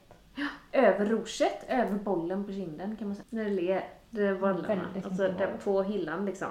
Över 0.71 1.05
rouget, 1.05 1.65
över 1.67 1.97
bollen 1.99 2.43
på 2.45 2.51
kinden 2.51 2.95
kan 2.95 3.07
man 3.07 3.15
säga. 3.15 3.25
När 3.29 3.43
det 3.43 3.49
ler. 3.49 3.83
Det 4.09 4.33
var 4.33 4.53
Väldigt 4.53 5.05
Alltså 5.05 5.23
där 5.23 5.57
på 5.63 5.83
hillan 5.83 6.25
liksom. 6.25 6.47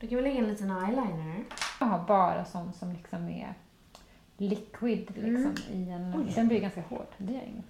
Då 0.00 0.06
kan 0.06 0.16
vi 0.16 0.22
lägga 0.22 0.38
en 0.38 0.46
liten 0.48 0.70
eyeliner. 0.70 1.44
Jag 1.80 1.86
har 1.86 2.06
bara 2.06 2.44
sån 2.44 2.72
som 2.72 2.92
liksom 2.92 3.28
är 3.28 3.54
liquid 4.36 5.10
liksom, 5.16 5.54
i 5.72 5.90
en... 5.90 6.14
Oj. 6.16 6.32
Den 6.34 6.48
blir 6.48 6.60
ganska 6.60 6.80
hård. 6.80 7.06
Det 7.18 7.32
gör 7.32 7.42
inget. 7.42 7.64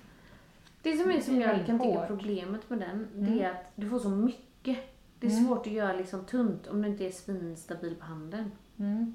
Det 0.82 0.96
som 0.96 1.10
är 1.10 1.20
som 1.20 1.34
Det 1.38 1.44
är 1.44 1.56
jag 1.56 1.66
kan 1.66 1.78
tycka 1.80 2.00
är 2.02 2.06
problemet 2.06 2.70
med 2.70 2.78
den, 2.78 3.08
Mm. 3.14 3.36
det 3.38 3.44
är 3.44 3.50
att 3.50 3.72
du 3.76 3.88
får 3.90 3.98
så 3.98 4.08
mycket. 4.08 4.78
Det 5.18 5.26
är 5.26 5.30
Mm. 5.30 5.44
svårt 5.46 5.66
att 5.66 5.72
göra 5.72 5.92
liksom 5.92 6.24
tunt 6.24 6.66
om 6.66 6.82
du 6.82 6.88
inte 6.88 7.06
är 7.06 7.10
svinstabil 7.10 7.94
på 7.94 8.04
handen. 8.04 8.52
Mm. 8.78 9.14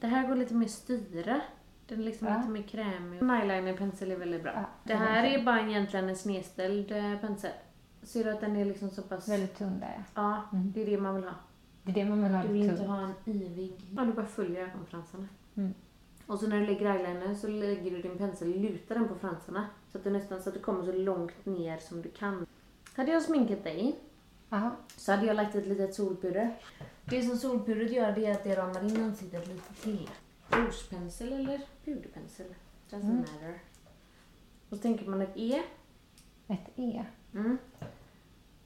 Det 0.00 0.06
här 0.06 0.28
går 0.28 0.34
lite 0.36 0.54
mer 0.54 0.66
styra. 0.66 1.40
Den 1.86 2.00
är 2.00 2.04
liksom 2.04 2.28
Ja. 2.28 2.36
lite 2.36 2.48
mer 2.48 2.62
krämig. 2.62 3.22
En 3.22 3.30
eyelinerpensel 3.30 4.10
är 4.10 4.16
väldigt 4.16 4.42
bra. 4.42 4.52
Ja, 4.54 4.64
det 4.84 4.94
här 4.94 5.24
är 5.24 5.44
bara 5.44 5.60
egentligen 5.60 6.08
en 6.08 6.16
snedställd 6.16 6.92
eh, 6.92 7.18
pensel. 7.20 7.50
Ser 8.02 8.24
du 8.24 8.30
att 8.30 8.40
den 8.40 8.56
är 8.56 8.64
liksom 8.64 8.90
så 8.90 9.02
pass... 9.02 9.28
Väldigt 9.28 9.58
tunn 9.58 9.80
där, 9.80 9.94
ja. 9.96 10.02
Ja, 10.14 10.58
Mm. 10.58 10.72
det 10.72 10.82
är 10.82 10.86
det 10.86 10.98
man 11.00 11.14
vill 11.14 11.24
ha. 11.24 11.34
Det 11.82 11.90
är 11.90 11.94
det 11.94 12.04
man 12.04 12.22
vill 12.22 12.32
ha 12.32 12.42
Du 12.42 12.48
vill 12.52 12.62
inte 12.62 12.76
tunn. 12.76 12.86
ha 12.86 13.00
en 13.02 13.12
yvig... 13.26 13.72
Ja, 13.96 14.04
du 14.04 14.12
bara 14.12 14.26
följer 14.26 14.62
ögonfransarna. 14.62 15.28
Mm. 15.56 15.74
Och 16.26 16.38
så 16.38 16.46
när 16.48 16.60
du 16.60 16.66
lägger 16.66 16.94
eyeliner 16.94 17.34
så 17.34 17.48
lägger 17.48 17.90
du 17.90 18.02
din 18.02 18.18
pensel, 18.18 18.60
lutar 18.60 18.94
den 18.94 19.08
på 19.08 19.14
fransarna. 19.14 19.66
Så 19.92 19.98
att 19.98 20.04
det 20.04 20.10
nästan 20.10 20.42
så 20.42 20.48
att 20.48 20.54
du 20.54 20.60
kommer 20.60 20.84
så 20.84 20.92
långt 20.92 21.46
ner 21.46 21.78
som 21.78 22.02
du 22.02 22.08
kan. 22.10 22.46
Hade 22.96 23.12
jag 23.12 23.22
sminkat 23.22 23.64
dig 23.64 23.98
Jaha. 24.48 24.70
så 24.96 25.12
hade 25.12 25.26
jag 25.26 25.36
lagt 25.36 25.54
ett 25.54 25.66
litet 25.66 25.94
solpuder. 25.94 26.54
Det 27.10 27.22
som 27.22 27.36
solpudret 27.36 27.92
gör 27.92 28.12
det 28.12 28.26
är 28.26 28.32
att 28.32 28.44
det 28.44 28.56
ramar 28.56 28.84
in 28.84 29.02
ansiktet 29.04 29.48
lite 29.48 29.74
till. 29.74 30.10
Rouge-pensel 30.48 31.32
eller 31.32 31.60
puderpensel. 31.84 32.54
Doesn't 32.90 33.02
Mm. 33.02 33.16
matter. 33.16 33.60
Och 34.70 34.76
så 34.76 34.82
tänker 34.82 35.06
man 35.10 35.22
ett 35.22 35.36
E. 35.36 35.62
Ett 36.48 36.68
E. 36.76 37.04
Mm. 37.34 37.58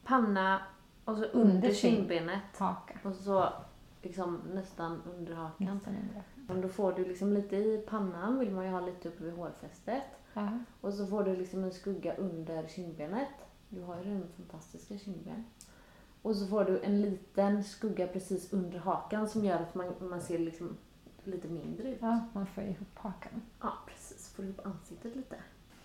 Panna 0.04 0.62
och 1.04 1.16
så 1.16 1.24
Under 1.24 1.54
under 1.54 1.68
kind. 1.72 1.96
kindbenet. 1.96 2.42
Haka. 2.56 2.98
Och 3.08 3.14
så 3.14 3.48
liksom 4.02 4.40
nästan 4.54 5.02
under 5.16 5.34
hakan. 5.34 5.74
Nästan 5.74 5.96
under. 6.48 6.62
Då 6.62 6.68
får 6.68 6.92
du 6.92 7.04
liksom 7.04 7.32
lite 7.32 7.56
i 7.56 7.84
pannan, 7.88 8.38
vill 8.38 8.50
man 8.50 8.64
ju 8.64 8.70
ha 8.70 8.80
lite 8.80 9.08
uppe 9.08 9.24
vid 9.24 9.32
hårfästet. 9.34 10.02
Jaha. 10.34 10.64
Och 10.80 10.94
så 10.94 11.06
får 11.06 11.24
du 11.24 11.36
liksom 11.36 11.64
en 11.64 11.72
skugga 11.72 12.14
under 12.16 12.66
kindbenet. 12.68 13.28
Du 13.68 13.82
har 13.82 13.96
ju 13.98 14.04
den 14.04 14.28
fantastiska 14.36 14.98
kindben. 14.98 15.44
Och 16.22 16.36
så 16.36 16.46
får 16.46 16.64
du 16.64 16.80
en 16.82 17.00
liten 17.02 17.64
skugga 17.64 18.06
precis 18.06 18.52
under 18.52 18.78
hakan 18.78 19.28
som 19.28 19.44
gör 19.44 19.56
att 19.56 19.74
man, 19.74 19.86
man 20.00 20.20
ser 20.20 20.38
liksom 20.38 20.76
lite 21.24 21.48
mindre 21.48 21.88
ut. 21.88 21.98
Ja, 22.00 22.20
man 22.32 22.46
får 22.46 22.64
ihop 22.64 22.98
hakan. 22.98 23.42
Ja, 23.60 23.72
precis. 23.86 24.32
Får 24.36 24.42
du 24.42 24.48
upp 24.48 24.66
ansiktet 24.66 25.16
lite. 25.16 25.36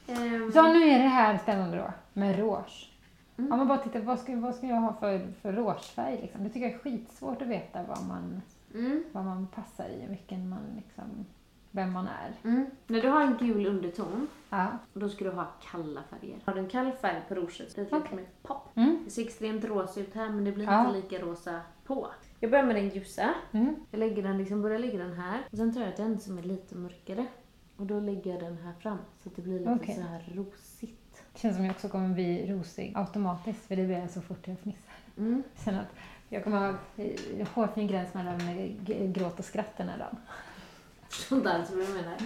Ehm, 0.07 0.51
Så 0.51 0.61
nu 0.61 0.83
är 0.83 0.99
det 0.99 1.07
här 1.07 1.37
spännande 1.37 1.77
då, 1.77 1.93
med 2.13 2.39
rouge. 2.39 2.91
Mm. 3.37 3.51
Om 3.51 3.57
man 3.57 3.67
bara 3.67 3.77
tittar, 3.77 3.99
vad 3.99 4.19
ska, 4.19 4.35
vad 4.35 4.55
ska 4.55 4.67
jag 4.67 4.81
ha 4.81 4.93
för, 4.93 5.27
för 5.41 5.53
rougefärg? 5.53 6.21
Liksom? 6.21 6.43
Det 6.43 6.49
tycker 6.49 6.67
jag 6.67 6.75
är 6.75 6.79
skitsvårt 6.79 7.41
att 7.41 7.47
veta 7.47 7.83
vad 7.83 8.05
man, 8.07 8.41
mm, 8.73 9.03
vad 9.11 9.25
man 9.25 9.47
passar 9.47 9.89
i, 9.89 10.05
vilken 10.09 10.49
man 10.49 10.59
liksom, 10.75 11.25
vem 11.77 11.93
man 11.93 12.07
är. 12.07 12.49
mm. 12.49 12.65
När 12.87 13.01
du 13.01 13.07
har 13.09 13.21
en 13.21 13.37
gul 13.37 13.65
underton, 13.65 14.27
Ja. 14.49 14.67
då 14.93 15.09
ska 15.09 15.25
du 15.25 15.31
ha 15.31 15.47
kalla 15.71 16.01
färger. 16.09 16.37
Har 16.45 16.53
du 16.53 16.59
en 16.59 16.67
kall 16.69 16.91
färg 16.91 17.21
på 17.27 17.35
rouget, 17.35 17.75
det 17.75 17.81
är 17.81 17.85
Okej. 17.97 18.15
mer 18.15 18.25
pop. 18.43 18.63
Mm. 18.75 19.01
Det 19.05 19.11
ser 19.11 19.21
extremt 19.21 19.65
rosa 19.65 19.99
ut 19.99 20.15
här 20.15 20.29
men 20.29 20.43
det 20.43 20.51
blir 20.51 20.65
Ja. 20.65 20.79
inte 20.79 20.91
lika 21.01 21.25
rosa 21.25 21.59
på. 21.85 22.07
Jag 22.39 22.51
börjar 22.51 22.65
med 22.65 22.75
den 22.75 22.89
ljusa. 22.89 23.33
Mm. 23.51 23.75
Jag 23.91 23.99
lägger 23.99 24.23
den 24.23 24.37
liksom, 24.37 24.61
börjar 24.61 24.79
lägga 24.79 24.97
den 24.97 25.13
här. 25.13 25.39
Och 25.51 25.57
sen 25.57 25.73
tar 25.73 25.81
jag 25.81 25.93
den 25.97 26.19
som 26.19 26.37
är 26.37 26.43
lite 26.43 26.75
mörkare. 26.75 27.25
Och 27.77 27.85
då 27.85 27.99
lägger 27.99 28.31
jag 28.31 28.39
den 28.39 28.57
här 28.57 28.73
fram. 28.79 28.97
Så 29.23 29.29
att 29.29 29.35
det 29.35 29.41
blir 29.41 29.59
lite 29.59 29.71
Okej. 29.71 29.95
så 29.95 30.01
här 30.01 30.23
rosigt. 30.35 31.23
Det 31.33 31.39
känns 31.39 31.55
som 31.55 31.65
jag 31.65 31.71
också 31.71 31.89
kommer 31.89 32.09
bli 32.13 32.51
rosig 32.53 32.93
automatiskt, 32.95 33.67
för 33.67 33.75
det 33.75 33.83
blir 33.83 33.97
jag 33.97 34.09
så 34.09 34.21
fort 34.21 34.47
jag 34.47 34.59
fnissar. 34.59 34.93
Mm. 35.17 35.43
Sen 35.55 35.75
att 35.75 35.95
jag 36.29 36.43
kommer 36.43 36.57
ha 36.57 36.69
eh, 36.97 37.47
hårfin 37.53 37.87
gräns 37.87 38.13
mellan 38.13 38.41
eh, 38.41 39.11
gråt 39.11 39.39
och 39.39 39.45
skratt 39.45 39.77
den 39.77 39.89
här 39.89 39.97
dagen. 39.97 40.17
Sånt 41.09 41.43
där 41.43 41.63
som 41.63 41.81
jag 41.81 41.89
menar. 41.89 42.17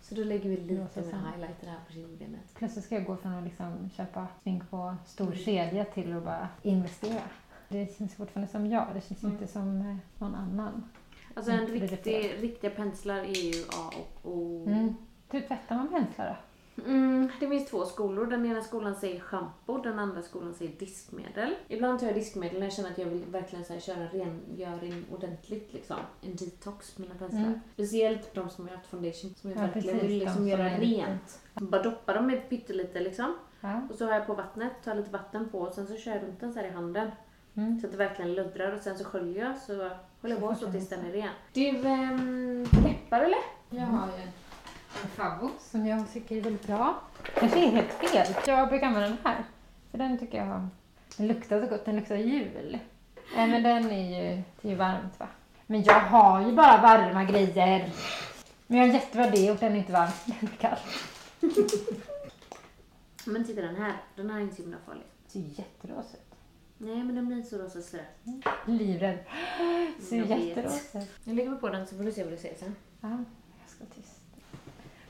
Så 0.00 0.14
då 0.14 0.24
lägger 0.24 0.50
vi 0.50 0.56
lite 0.56 0.72
mer 1.00 1.12
highlighter 1.32 1.66
här 1.66 1.78
på 1.86 1.92
kindbenet. 1.92 2.54
Plötsligt 2.54 2.84
ska 2.84 2.94
jag 2.94 3.04
gå 3.04 3.16
från 3.16 3.32
att 3.34 3.44
liksom 3.44 3.90
köpa 3.96 4.26
smink 4.42 4.70
på 4.70 4.96
stor 5.06 5.32
kedja 5.32 5.84
till 5.84 6.16
att 6.16 6.24
bara 6.24 6.48
investera. 6.62 7.20
Det 7.68 7.96
känns 7.98 8.14
fortfarande 8.14 8.52
som 8.52 8.66
jag, 8.66 8.86
det 8.94 9.00
känns 9.08 9.22
Mm. 9.22 9.34
inte 9.34 9.46
som 9.52 9.80
eh, 9.80 9.96
någon 10.18 10.34
annan. 10.34 10.84
Alltså 11.34 11.52
en 11.52 11.58
Mm, 11.58 11.80
riktig, 11.80 12.34
riktiga 12.40 12.70
penslar 12.70 13.16
är 13.18 13.54
ju 13.54 13.62
A 13.62 13.90
och 13.96 14.30
O. 14.32 14.64
Mm. 14.66 14.94
Hur 15.30 15.40
tvättar 15.40 15.76
man 15.76 15.88
penslar 15.88 16.26
då? 16.26 16.36
Mm, 16.86 17.28
det 17.40 17.48
finns 17.48 17.70
två 17.70 17.84
skolor. 17.84 18.26
Den 18.26 18.46
ena 18.46 18.62
skolan 18.62 18.94
säger 18.94 19.20
shampoo, 19.20 19.78
den 19.78 19.98
andra 19.98 20.22
skolan 20.22 20.54
säger 20.54 20.72
diskmedel. 20.78 21.54
Ibland 21.68 21.98
tar 21.98 22.06
jag 22.06 22.14
diskmedel 22.14 22.58
när 22.58 22.66
jag 22.66 22.72
känner 22.72 22.90
att 22.90 22.98
jag 22.98 23.06
vill 23.06 23.24
verkligen 23.24 23.64
så 23.64 23.72
här, 23.72 23.80
köra 23.80 23.96
en 23.96 24.08
rengöring 24.08 25.04
ordentligt. 25.12 25.72
Liksom. 25.72 25.96
En 26.22 26.36
detox 26.36 26.98
mina 26.98 27.14
penslar. 27.14 27.40
Mm. 27.40 27.60
Speciellt 27.74 28.34
de 28.34 28.50
som 28.50 28.68
har 28.68 28.76
haft 28.76 28.86
foundation 28.86 29.34
som 29.34 29.50
jag 29.50 29.58
Ja, 29.58 29.62
verkligen 29.62 29.98
precis, 29.98 30.10
vill 30.10 30.18
liksom 30.18 30.36
som 30.36 30.48
göra 30.48 30.70
är 30.70 30.80
rent. 30.80 31.40
Bara 31.54 31.82
doppa 31.82 32.14
dem 32.14 32.26
med 32.26 32.48
pyttelite 32.48 33.00
liksom. 33.00 33.34
Ja. 33.60 33.80
Och 33.90 33.96
så 33.96 34.04
har 34.04 34.12
jag 34.12 34.26
på 34.26 34.34
vattnet, 34.34 34.72
tar 34.84 34.94
lite 34.94 35.10
vatten 35.10 35.48
på 35.48 35.58
och 35.58 35.72
sen 35.72 35.86
så 35.86 35.96
kör 35.96 36.12
jag 36.12 36.22
runt 36.22 36.40
den 36.40 36.52
så 36.52 36.58
här 36.60 36.66
i 36.66 36.70
handen. 36.70 37.10
Så 37.80 37.86
att 37.86 37.92
det 37.92 37.98
verkligen 37.98 38.34
luddrar 38.34 38.72
och 38.72 38.80
sen 38.82 38.98
så 38.98 39.04
sköljer 39.04 39.44
jag 39.44 39.58
så 39.58 39.72
håller 40.20 40.34
jag 40.34 40.40
på 40.40 40.54
så 40.54 40.72
tills 40.72 40.88
den 40.88 41.04
är 41.06 41.12
ren. 41.12 41.28
Du, 41.52 41.68
ähm, 41.68 42.66
läppar 42.84 43.20
eller? 43.20 43.38
Jag 43.70 43.86
har 43.86 44.06
ju 44.06 44.22
en 45.02 45.08
favvo 45.08 45.50
som 45.58 45.86
jag 45.86 46.12
tycker 46.12 46.36
är 46.36 46.40
väldigt 46.40 46.66
bra. 46.66 47.00
Kanske 47.38 47.58
är 47.58 47.70
helt 47.70 47.92
fel. 47.92 48.34
Jag 48.46 48.68
brukar 48.68 48.86
använda 48.86 49.08
den 49.08 49.18
här. 49.24 49.44
För 49.90 49.98
den 49.98 50.18
tycker 50.18 50.38
jag 50.38 50.44
har... 50.44 50.68
Den 51.16 51.28
luktar 51.28 51.60
så 51.60 51.66
gott. 51.66 51.84
Den 51.84 51.96
luktar 51.96 52.16
jul. 52.16 52.78
Nej, 53.36 53.48
men 53.48 53.62
den 53.62 53.90
är 53.90 54.20
ju... 54.20 54.42
Det 54.60 54.68
är 54.68 54.72
ju 54.72 54.76
varmt 54.76 55.20
va? 55.20 55.26
Men 55.66 55.82
jag 55.82 56.00
har 56.00 56.46
ju 56.46 56.52
bara 56.52 56.82
varma 56.82 57.24
grejer. 57.24 57.92
Men 58.66 58.78
jag 58.78 58.86
har 58.86 58.94
jättebra 58.94 59.30
det 59.30 59.50
och 59.50 59.56
den 59.56 59.72
är 59.72 59.76
inte 59.76 59.92
varm. 59.92 60.10
Den 60.26 60.48
är 60.52 60.56
kall. 60.56 60.78
Men 63.24 63.44
titta 63.44 63.60
den 63.60 63.76
här, 63.76 63.96
den 64.16 64.30
här 64.30 64.36
är 64.36 64.42
inte 64.42 64.56
så 64.56 64.62
himla 64.62 64.78
farlig. 64.86 65.04
Det 65.32 65.38
ser 66.02 66.18
ut. 66.18 66.32
Nej 66.78 67.04
men 67.04 67.14
den 67.14 67.26
blir 67.26 67.36
inte 67.36 67.50
så 67.50 67.58
rosa 67.58 67.82
sådär. 67.82 68.06
Livrädd. 68.66 69.18
Ser 70.00 70.24
jätterosa 70.24 70.98
ut. 70.98 71.08
Jag 71.24 71.36
lägger 71.36 71.54
på 71.56 71.68
den 71.68 71.86
så 71.86 71.96
får 71.96 72.04
du 72.04 72.12
se 72.12 72.24
vad 72.24 72.32
du 72.32 72.36
ser 72.36 72.54
sen. 72.54 72.76
Ja, 73.00 73.08
jag 73.60 73.70
ska 73.70 73.84
tyst. 73.94 74.11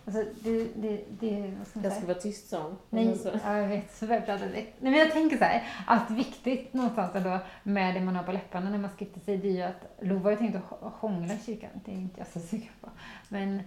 Alltså, 0.05 0.25
det, 0.41 0.65
det, 0.77 1.05
det, 1.21 1.55
vad 1.59 1.67
ska 1.67 1.81
man 1.81 1.91
säga? 1.91 2.07
vara 2.07 2.19
tyst 2.19 2.49
som. 2.49 2.79
Nej, 2.91 3.17
ja, 3.45 3.57
jag 3.59 3.69
vet. 3.69 3.93
Så 3.97 4.05
jag 4.05 4.27
pratar 4.27 4.47
direkt. 4.47 4.77
Nej, 4.81 4.91
men 4.91 5.01
jag 5.01 5.11
tänker 5.13 5.37
så 5.37 5.45
här, 5.45 5.63
att 5.87 6.11
viktigt 6.11 6.75
någonstans 6.75 7.15
ändå 7.15 7.39
med 7.63 7.95
det 7.95 8.01
man 8.01 8.17
har 8.17 8.23
på 8.23 8.33
läpparna 8.33 8.71
när 8.71 8.79
man 8.79 8.91
ska 8.91 9.05
gifta 9.05 9.21
sig, 9.21 9.37
det 9.37 9.49
är 9.49 9.53
ju 9.53 9.63
att 9.63 9.97
Lova 10.01 10.23
har 10.25 10.31
ju 10.31 10.37
tänkt 10.37 10.57
att 10.57 10.63
hå- 10.71 10.91
hångla 10.95 11.35
i 11.35 11.39
kyrkan. 11.47 11.71
Det 11.85 11.91
är 11.93 11.97
inte 11.97 12.19
jag 12.21 12.27
så 12.27 12.41
sugen 12.41 12.69
på. 12.81 12.89
Men, 13.29 13.61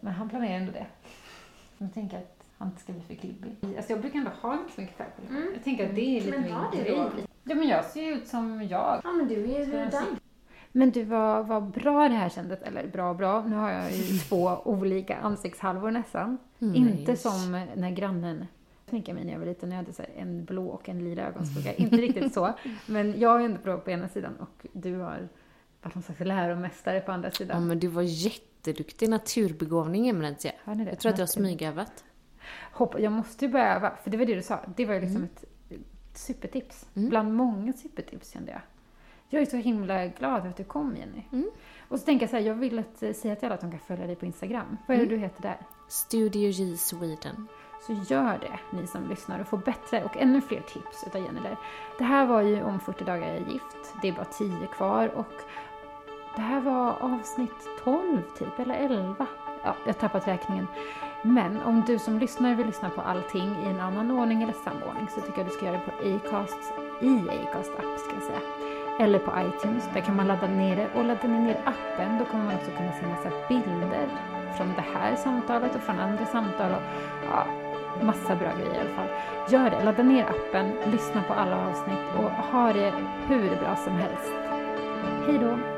men 0.00 0.12
han 0.12 0.28
planerar 0.28 0.54
ändå 0.56 0.72
det. 0.72 0.86
Jag 1.78 1.94
tänker 1.94 2.16
att 2.18 2.44
han 2.58 2.68
inte 2.68 2.80
ska 2.80 2.92
bli 2.92 3.02
för 3.02 3.14
klibbig. 3.14 3.56
Alltså 3.76 3.92
jag 3.92 4.00
brukar 4.00 4.18
ändå 4.18 4.30
ha 4.42 4.50
ganska 4.56 4.80
mycket 4.82 4.96
färg 4.96 5.08
på 5.16 5.22
läpparna. 5.22 5.46
Jag 5.54 5.64
tänker 5.64 5.88
att 5.88 5.94
det 5.94 6.00
är 6.18 6.20
lite 6.20 6.36
Mm. 6.36 6.50
Men 6.50 6.72
min 6.72 6.84
grej. 6.84 7.24
Ja, 7.44 7.54
men 7.54 7.68
jag 7.68 7.84
ser 7.84 8.02
ju 8.02 8.12
ut 8.14 8.28
som 8.28 8.62
jag. 8.62 9.00
Ja 9.04 9.12
men 9.12 9.28
du 9.28 9.34
är 9.54 9.66
Ska 9.66 9.76
jag 9.76 9.86
redan. 9.86 10.18
Men 10.78 10.90
du, 10.90 11.04
vad, 11.04 11.46
vad 11.46 11.62
bra 11.70 12.08
det 12.08 12.14
här 12.14 12.28
kändes. 12.28 12.62
Eller 12.62 12.86
bra 12.86 13.14
bra, 13.14 13.44
nu 13.46 13.56
har 13.56 13.70
jag 13.70 13.92
ju 13.92 14.18
två 14.28 14.60
olika 14.64 15.16
ansiktshalvor 15.16 15.90
nästan. 15.90 16.38
Inte 16.58 17.16
som 17.16 17.66
när 17.76 17.90
grannen 17.90 18.46
sminkade 18.88 19.14
mig 19.14 19.24
när 19.24 19.32
jag 19.32 19.38
var 19.38 19.46
liten. 19.46 19.70
Jag 19.70 19.76
hade 19.76 19.92
så 19.92 20.02
en 20.16 20.44
blå 20.44 20.66
och 20.66 20.88
en 20.88 21.04
lila 21.04 21.22
ögonskugga. 21.22 21.74
Inte 21.76 21.96
riktigt 21.96 22.34
så. 22.34 22.52
Men 22.86 23.20
jag 23.20 23.40
är 23.40 23.44
ändå 23.44 23.58
bra 23.64 23.76
på 23.76 23.90
ena 23.90 24.08
sidan 24.08 24.36
och 24.36 24.66
du 24.72 24.98
har 24.98 25.28
varit 25.82 25.94
någon 25.94 26.02
slags 26.02 26.20
läromästare 26.20 27.00
på 27.00 27.12
andra 27.12 27.28
Ja 27.28 27.32
sidan. 27.34 27.66
men 27.66 27.78
du 27.78 27.86
var 27.88 28.02
jätteduktig 28.02 29.08
naturbegåvning 29.08 30.08
Emelentia. 30.08 30.52
Jag 30.64 30.98
tror 30.98 31.10
att 31.10 31.16
du 31.16 31.22
har 31.22 31.26
smygövat. 31.26 32.04
Hopp, 32.72 33.00
jag 33.00 33.12
måste 33.12 33.44
ju 33.44 33.50
börja 33.50 33.76
öva, 33.76 33.92
för 34.02 34.10
det 34.10 34.16
var 34.16 34.24
det 34.24 34.34
du 34.34 34.42
sa. 34.42 34.60
Det 34.76 34.86
var 34.86 34.94
ju 34.94 35.00
liksom 35.00 35.24
ett 35.24 35.44
supertips. 36.14 36.86
Bland 36.94 37.34
många 37.34 37.72
supertips 37.72 38.32
kände 38.32 38.52
jag. 38.52 38.60
Jag 39.30 39.42
är 39.42 39.46
så 39.46 39.56
himla 39.56 40.06
glad 40.06 40.46
att 40.46 40.56
du 40.56 40.64
kom 40.64 40.96
Jenny. 40.96 41.22
Och 41.88 41.98
så 42.00 42.04
tänker 42.04 42.22
jag 42.22 42.30
så 42.30 42.36
här, 42.36 42.42
jag 42.42 42.54
vill 42.54 42.78
att, 42.78 43.02
eh, 43.02 43.12
säga 43.12 43.36
till 43.36 43.46
alla 43.46 43.54
att 43.54 43.60
de 43.60 43.70
kan 43.70 43.80
följa 43.80 44.06
dig 44.06 44.16
på 44.16 44.26
Instagram. 44.26 44.76
Vad 44.86 44.96
är 44.96 45.00
det 45.00 45.06
du 45.06 45.16
heter 45.16 45.42
där? 45.42 45.56
Studio 45.88 46.48
J 46.50 46.76
Sweden. 46.76 47.46
Så 47.86 47.92
gör 47.92 48.38
det, 48.38 48.76
ni 48.76 48.86
som 48.86 49.08
lyssnar, 49.08 49.40
och 49.40 49.46
får 49.46 49.58
bättre 49.58 50.04
och 50.04 50.16
ännu 50.16 50.40
fler 50.40 50.60
tips 50.60 51.04
utav 51.06 51.22
Jenny 51.22 51.40
där. 51.40 51.56
Det 51.98 52.04
här 52.04 52.26
var 52.26 52.40
ju 52.40 52.62
om 52.62 52.80
40 52.80 53.04
dagar 53.04 53.26
jag 53.26 53.36
är 53.36 53.52
gift. 53.52 53.94
Det 54.02 54.08
är 54.08 54.12
bara 54.12 54.24
10 54.24 54.66
kvar 54.66 55.08
och 55.08 55.32
det 56.36 56.42
här 56.42 56.60
var 56.60 56.96
avsnitt 57.00 57.68
12 57.84 58.22
typ, 58.38 58.58
eller 58.58 58.74
11. 58.74 59.26
Ja, 59.64 59.76
jag 59.86 59.92
har 59.94 60.00
tappat 60.00 60.28
räkningen. 60.28 60.66
Men 61.22 61.62
om 61.62 61.84
du 61.86 61.98
som 61.98 62.18
lyssnar 62.18 62.54
vill 62.54 62.66
lyssna 62.66 62.90
på 62.90 63.00
allting 63.00 63.56
i 63.64 63.66
en 63.66 63.80
annan 63.80 64.10
ordning 64.10 64.42
eller 64.42 64.54
samordning 64.64 65.08
så 65.08 65.20
tycker 65.20 65.38
jag 65.38 65.46
du 65.46 65.52
ska 65.52 65.66
göra 65.66 65.76
det 65.76 65.92
på 65.92 66.28
Acast, 66.28 66.72
i 67.02 67.28
Acast 67.28 67.70
app 67.70 67.98
ska 67.98 68.14
jag 68.14 68.22
säga. 68.22 68.67
Eller 68.98 69.18
på 69.18 69.32
iTunes, 69.46 69.88
där 69.94 70.00
kan 70.00 70.16
man 70.16 70.26
ladda 70.26 70.46
ner 70.46 70.76
det. 70.76 70.88
Och 70.94 71.04
laddar 71.04 71.28
ni 71.28 71.38
ner 71.38 71.56
appen 71.64 72.18
då 72.18 72.24
kommer 72.24 72.44
man 72.44 72.54
också 72.54 72.70
kunna 72.70 72.92
se 72.92 73.06
massa 73.06 73.30
bilder 73.48 74.08
från 74.56 74.74
det 74.76 74.84
här 74.94 75.16
samtalet 75.16 75.74
och 75.74 75.80
från 75.80 75.98
andra 75.98 76.26
samtal. 76.26 76.70
Och, 76.70 76.82
ja, 77.30 77.46
massa 78.02 78.36
bra 78.36 78.48
grejer 78.58 78.74
i 78.74 78.80
alla 78.80 78.96
fall. 78.96 79.08
Gör 79.48 79.70
det, 79.70 79.84
ladda 79.84 80.02
ner 80.02 80.24
appen, 80.24 80.72
lyssna 80.92 81.22
på 81.22 81.34
alla 81.34 81.68
avsnitt 81.68 82.06
och 82.18 82.30
ha 82.30 82.72
det 82.72 82.92
hur 83.26 83.56
bra 83.56 83.76
som 83.76 83.92
helst. 83.92 84.34
Hej 85.26 85.38
då! 85.38 85.77